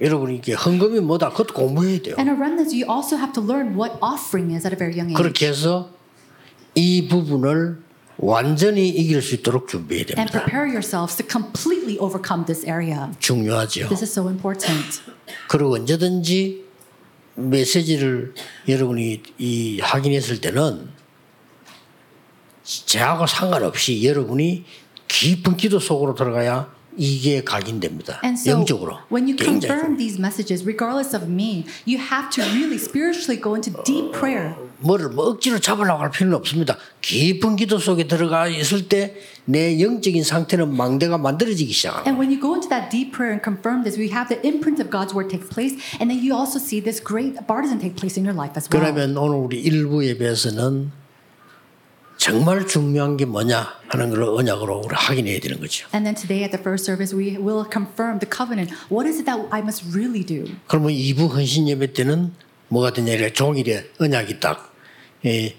여러분이 0.00 0.36
이게 0.36 0.54
헌금이 0.54 1.00
뭐다 1.00 1.30
그것도 1.30 1.52
공부해야 1.52 2.00
돼요. 2.00 2.14
And 2.16 2.30
a 2.30 2.34
remnants, 2.34 2.72
you 2.72 2.88
also 2.88 3.16
have 3.20 3.32
to 3.34 3.42
learn 3.44 3.76
what 3.76 4.00
offering 4.00 4.56
is 4.56 4.64
at 4.64 4.72
a 4.72 4.78
very 4.78 4.96
young 4.96 5.12
age. 5.12 5.16
그렇게 5.20 5.48
해서 5.48 5.90
이 6.74 7.06
부분을 7.06 7.82
완전히 8.22 8.88
이길 8.88 9.22
수 9.22 9.34
있도록 9.36 9.66
준비해야 9.68 10.04
And 10.16 10.30
됩니다. 10.30 10.44
prepare 10.44 10.68
yourselves 10.68 11.16
to 11.16 11.26
completely 11.26 11.96
overcome 11.98 12.44
this 12.44 12.66
area. 12.66 13.08
중요하죠. 13.18 13.88
This 13.88 14.04
is 14.04 14.12
so 14.12 14.28
important. 14.28 15.00
그리고 15.48 15.74
언제든지 15.74 16.64
메시지를 17.36 18.34
여러분이 18.68 19.22
이 19.38 19.80
확인했을 19.80 20.40
때는 20.40 20.90
저하고 22.62 23.26
상관없이 23.26 24.04
여러분이 24.06 24.64
깊은 25.08 25.56
기도 25.56 25.78
속으로 25.78 26.14
들어가야 26.14 26.70
이게 27.00 27.42
각인됩니다. 27.42 28.20
And 28.22 28.38
so, 28.38 28.52
영적으로 28.52 28.98
when 29.10 29.24
you 29.26 29.34
confirm 29.34 29.96
these 29.96 30.20
messages, 30.20 30.62
regardless 30.68 31.16
of 31.16 31.32
me, 31.32 31.64
you 31.88 31.96
have 31.96 32.28
to 32.36 32.44
really 32.52 32.76
spiritually 32.76 33.40
go 33.40 33.56
into 33.56 33.72
deep 33.84 34.12
prayer. 34.12 34.54
뭐를 34.80 35.08
뭐 35.08 35.28
억지로 35.28 35.58
잡으려고 35.58 36.02
할 36.02 36.10
필요는 36.10 36.36
없습니다. 36.36 36.76
깊은 37.00 37.56
기도 37.56 37.78
속에 37.78 38.06
들어가 38.06 38.48
있을 38.48 38.88
때 38.88 39.16
내 39.50 39.80
영적인 39.80 40.22
상태는 40.22 40.76
망대가 40.76 41.18
만들어지기 41.18 41.72
시작합니다. 41.72 42.08
And 42.08 42.20
when 42.20 42.30
you 42.30 42.40
go 42.40 42.54
into 42.54 42.68
that 42.68 42.90
deep 42.90 43.10
prayer 43.10 43.32
and 43.32 43.42
confirm 43.42 43.82
this, 43.82 43.98
we 43.98 44.12
have 44.12 44.28
the 44.28 44.38
imprint 44.46 44.78
of 44.78 44.90
God's 44.92 45.12
word 45.14 45.28
take 45.28 45.48
place, 45.50 45.74
and 45.98 46.06
then 46.06 46.22
you 46.22 46.36
also 46.36 46.60
see 46.60 46.78
this 46.78 47.02
great 47.02 47.34
partisan 47.48 47.80
take 47.80 47.96
place 47.96 48.20
in 48.20 48.22
your 48.24 48.36
life 48.36 48.54
as 48.54 48.68
well. 48.70 48.78
그러면 48.78 49.16
오늘 49.16 49.42
우리 49.42 49.58
일부 49.60 50.04
예배에서는 50.04 50.99
정말 52.20 52.66
중요한 52.66 53.16
게 53.16 53.24
뭐냐 53.24 53.80
하는 53.88 54.10
걸 54.10 54.24
언약으로 54.24 54.82
우리 54.84 54.94
확인해야 54.94 55.40
되는 55.40 55.58
거죠. 55.58 55.86
And 55.94 56.04
then 56.04 56.14
today 56.14 56.44
at 56.44 56.52
the 56.52 56.60
first 56.60 56.84
service, 56.84 57.16
we 57.16 57.38
will 57.38 57.64
confirm 57.64 58.20
the 58.20 58.28
covenant. 58.28 58.76
What 58.92 59.08
is 59.08 59.16
it 59.18 59.24
that 59.24 59.48
I 59.50 59.60
must 59.60 59.88
really 59.88 60.22
do? 60.22 60.44
그러면 60.66 60.92
2부 60.92 61.32
헌신 61.32 61.66
예배 61.66 61.94
때는 61.94 62.34
뭐가 62.68 62.92
되냐 62.92 63.14
이래 63.14 63.32
종일에 63.32 63.88
언약이 63.98 64.38
딱 64.38 64.70
예, 65.24 65.56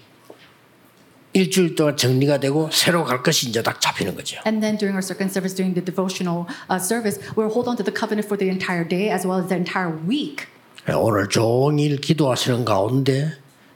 일주일 1.32 1.74
동안 1.74 1.96
정리가 1.96 2.38
되고 2.38 2.70
새로 2.70 3.04
갈 3.04 3.24
것이 3.24 3.48
이제 3.48 3.60
딱 3.60 3.80
잡히는 3.80 4.14
거죠. 4.14 4.38
And 4.46 4.62
then 4.62 4.78
during 4.78 4.94
our 4.94 5.02
second 5.02 5.34
service, 5.34 5.56
during 5.56 5.74
the 5.74 5.84
devotional 5.84 6.46
uh, 6.70 6.78
service, 6.78 7.18
we'll 7.34 7.50
hold 7.50 7.66
on 7.66 7.74
to 7.74 7.82
the 7.82 7.92
covenant 7.92 8.30
for 8.30 8.38
the 8.38 8.46
entire 8.46 8.86
day 8.86 9.10
as 9.10 9.26
well 9.26 9.42
as 9.42 9.48
the 9.48 9.58
entire 9.58 9.90
week. 10.06 10.46
예, 10.88 10.92
오늘 10.92 11.28
종일 11.28 11.98
기도하시는 11.98 12.64
가운데 12.64 13.34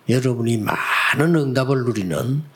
여러분이 0.08 0.58
많은 0.58 1.34
응답을 1.34 1.82
누리는 1.82 2.14
어, 2.14 2.55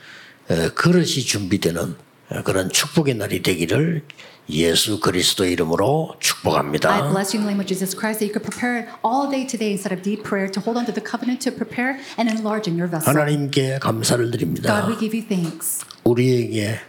그릇이 0.75 1.23
준비되는 1.23 1.95
어, 2.31 2.43
그런 2.45 2.71
축복의 2.71 3.15
날이 3.15 3.43
되기를 3.43 4.03
예수 4.51 4.99
그리스도 4.99 5.45
이름으로 5.45 6.11
I 6.15 6.21
축복합니다. 6.21 7.11
bless 7.11 7.37
you 7.37 7.43
in 7.43 7.47
the 7.47 7.55
name 7.55 7.61
of 7.61 7.67
Jesus 7.67 7.95
Christ 7.97 8.19
that 8.19 8.27
you 8.27 8.33
could 8.35 8.43
prepare 8.43 8.89
all 9.05 9.31
day 9.31 9.47
today 9.47 9.71
instead 9.71 9.95
of 9.95 10.03
deep 10.03 10.25
prayer 10.25 10.51
to 10.51 10.61
hold 10.61 10.77
on 10.79 10.87
to 10.87 10.93
the 10.93 11.03
covenant 11.03 11.39
to 11.49 11.55
prepare 11.55 11.99
and 12.19 12.27
enlarge 12.31 12.67
in 12.69 12.75
your 12.79 12.91
vessel. 12.91 13.15
하나님께 13.15 13.79
감사를 13.79 14.31
드립니다. 14.31 14.67
God, 14.75 14.91
we 14.91 14.99
give 14.99 15.15
you 15.15 15.27
thanks. 15.27 15.85
우리에게 16.03 16.81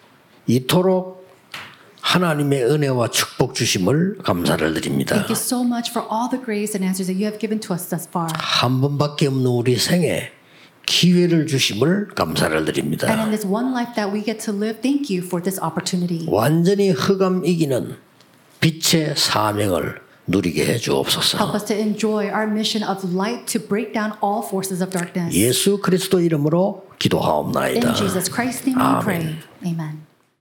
이토록 0.47 1.21
하나님의 2.02 2.65
은혜와 2.65 3.10
축복 3.10 3.54
주심을 3.54 4.17
감사를 4.24 4.74
드립니다. 4.74 5.13
Thank 5.15 5.30
you 5.30 5.38
so 5.38 5.62
much 5.62 5.91
for 5.91 6.02
all 6.10 6.30
the 6.30 6.41
grace 6.43 6.74
and 6.74 6.82
answers 6.84 7.06
that 7.08 7.17
you 7.21 7.30
have 7.30 7.38
given 7.39 7.60
to 7.62 7.74
us 7.76 7.86
thus 7.89 8.08
far. 8.10 8.28
한 8.34 8.82
번밖에 8.82 9.28
없는 9.28 9.45
우리 9.45 9.78
생에 9.78 10.32
기회를 10.85 11.47
주심을 11.47 12.09
감사를 12.15 12.55
And 12.55 12.69
in 12.69 12.73
드립니다. 12.73 13.29
this 13.29 13.45
one 13.45 13.71
life 13.71 13.93
that 13.95 14.11
we 14.13 14.23
get 14.23 14.43
to 14.45 14.53
live, 14.53 14.81
thank 14.81 15.09
you 15.13 15.23
for 15.25 15.41
this 15.41 15.59
opportunity. 15.61 16.25
완전히 16.27 16.89
흑암 16.91 17.45
이기는 17.45 17.95
빛의 18.59 19.15
사명을 19.17 20.01
누리게 20.27 20.61
해 20.63 20.67
Help 20.77 20.83
주옵소서. 20.83 21.53
us 21.55 21.65
to 21.65 21.75
enjoy 21.75 22.25
our 22.29 22.45
mission 22.47 22.87
of 22.87 23.03
light 23.15 23.45
to 23.47 23.59
break 23.59 23.93
down 23.93 24.13
all 24.23 24.45
forces 24.45 24.81
of 24.83 24.91
darkness. 24.91 25.35
예수 25.35 25.79
그리스도 25.79 26.19
이름으로 26.19 26.83
In 26.91 26.97
기도하옵나이다. 26.99 27.93
Jesus 27.95 28.29
Christ's 28.31 28.67
name 28.67 28.77
we 28.79 29.03
pray. 29.03 29.35
Amen. 29.65 30.11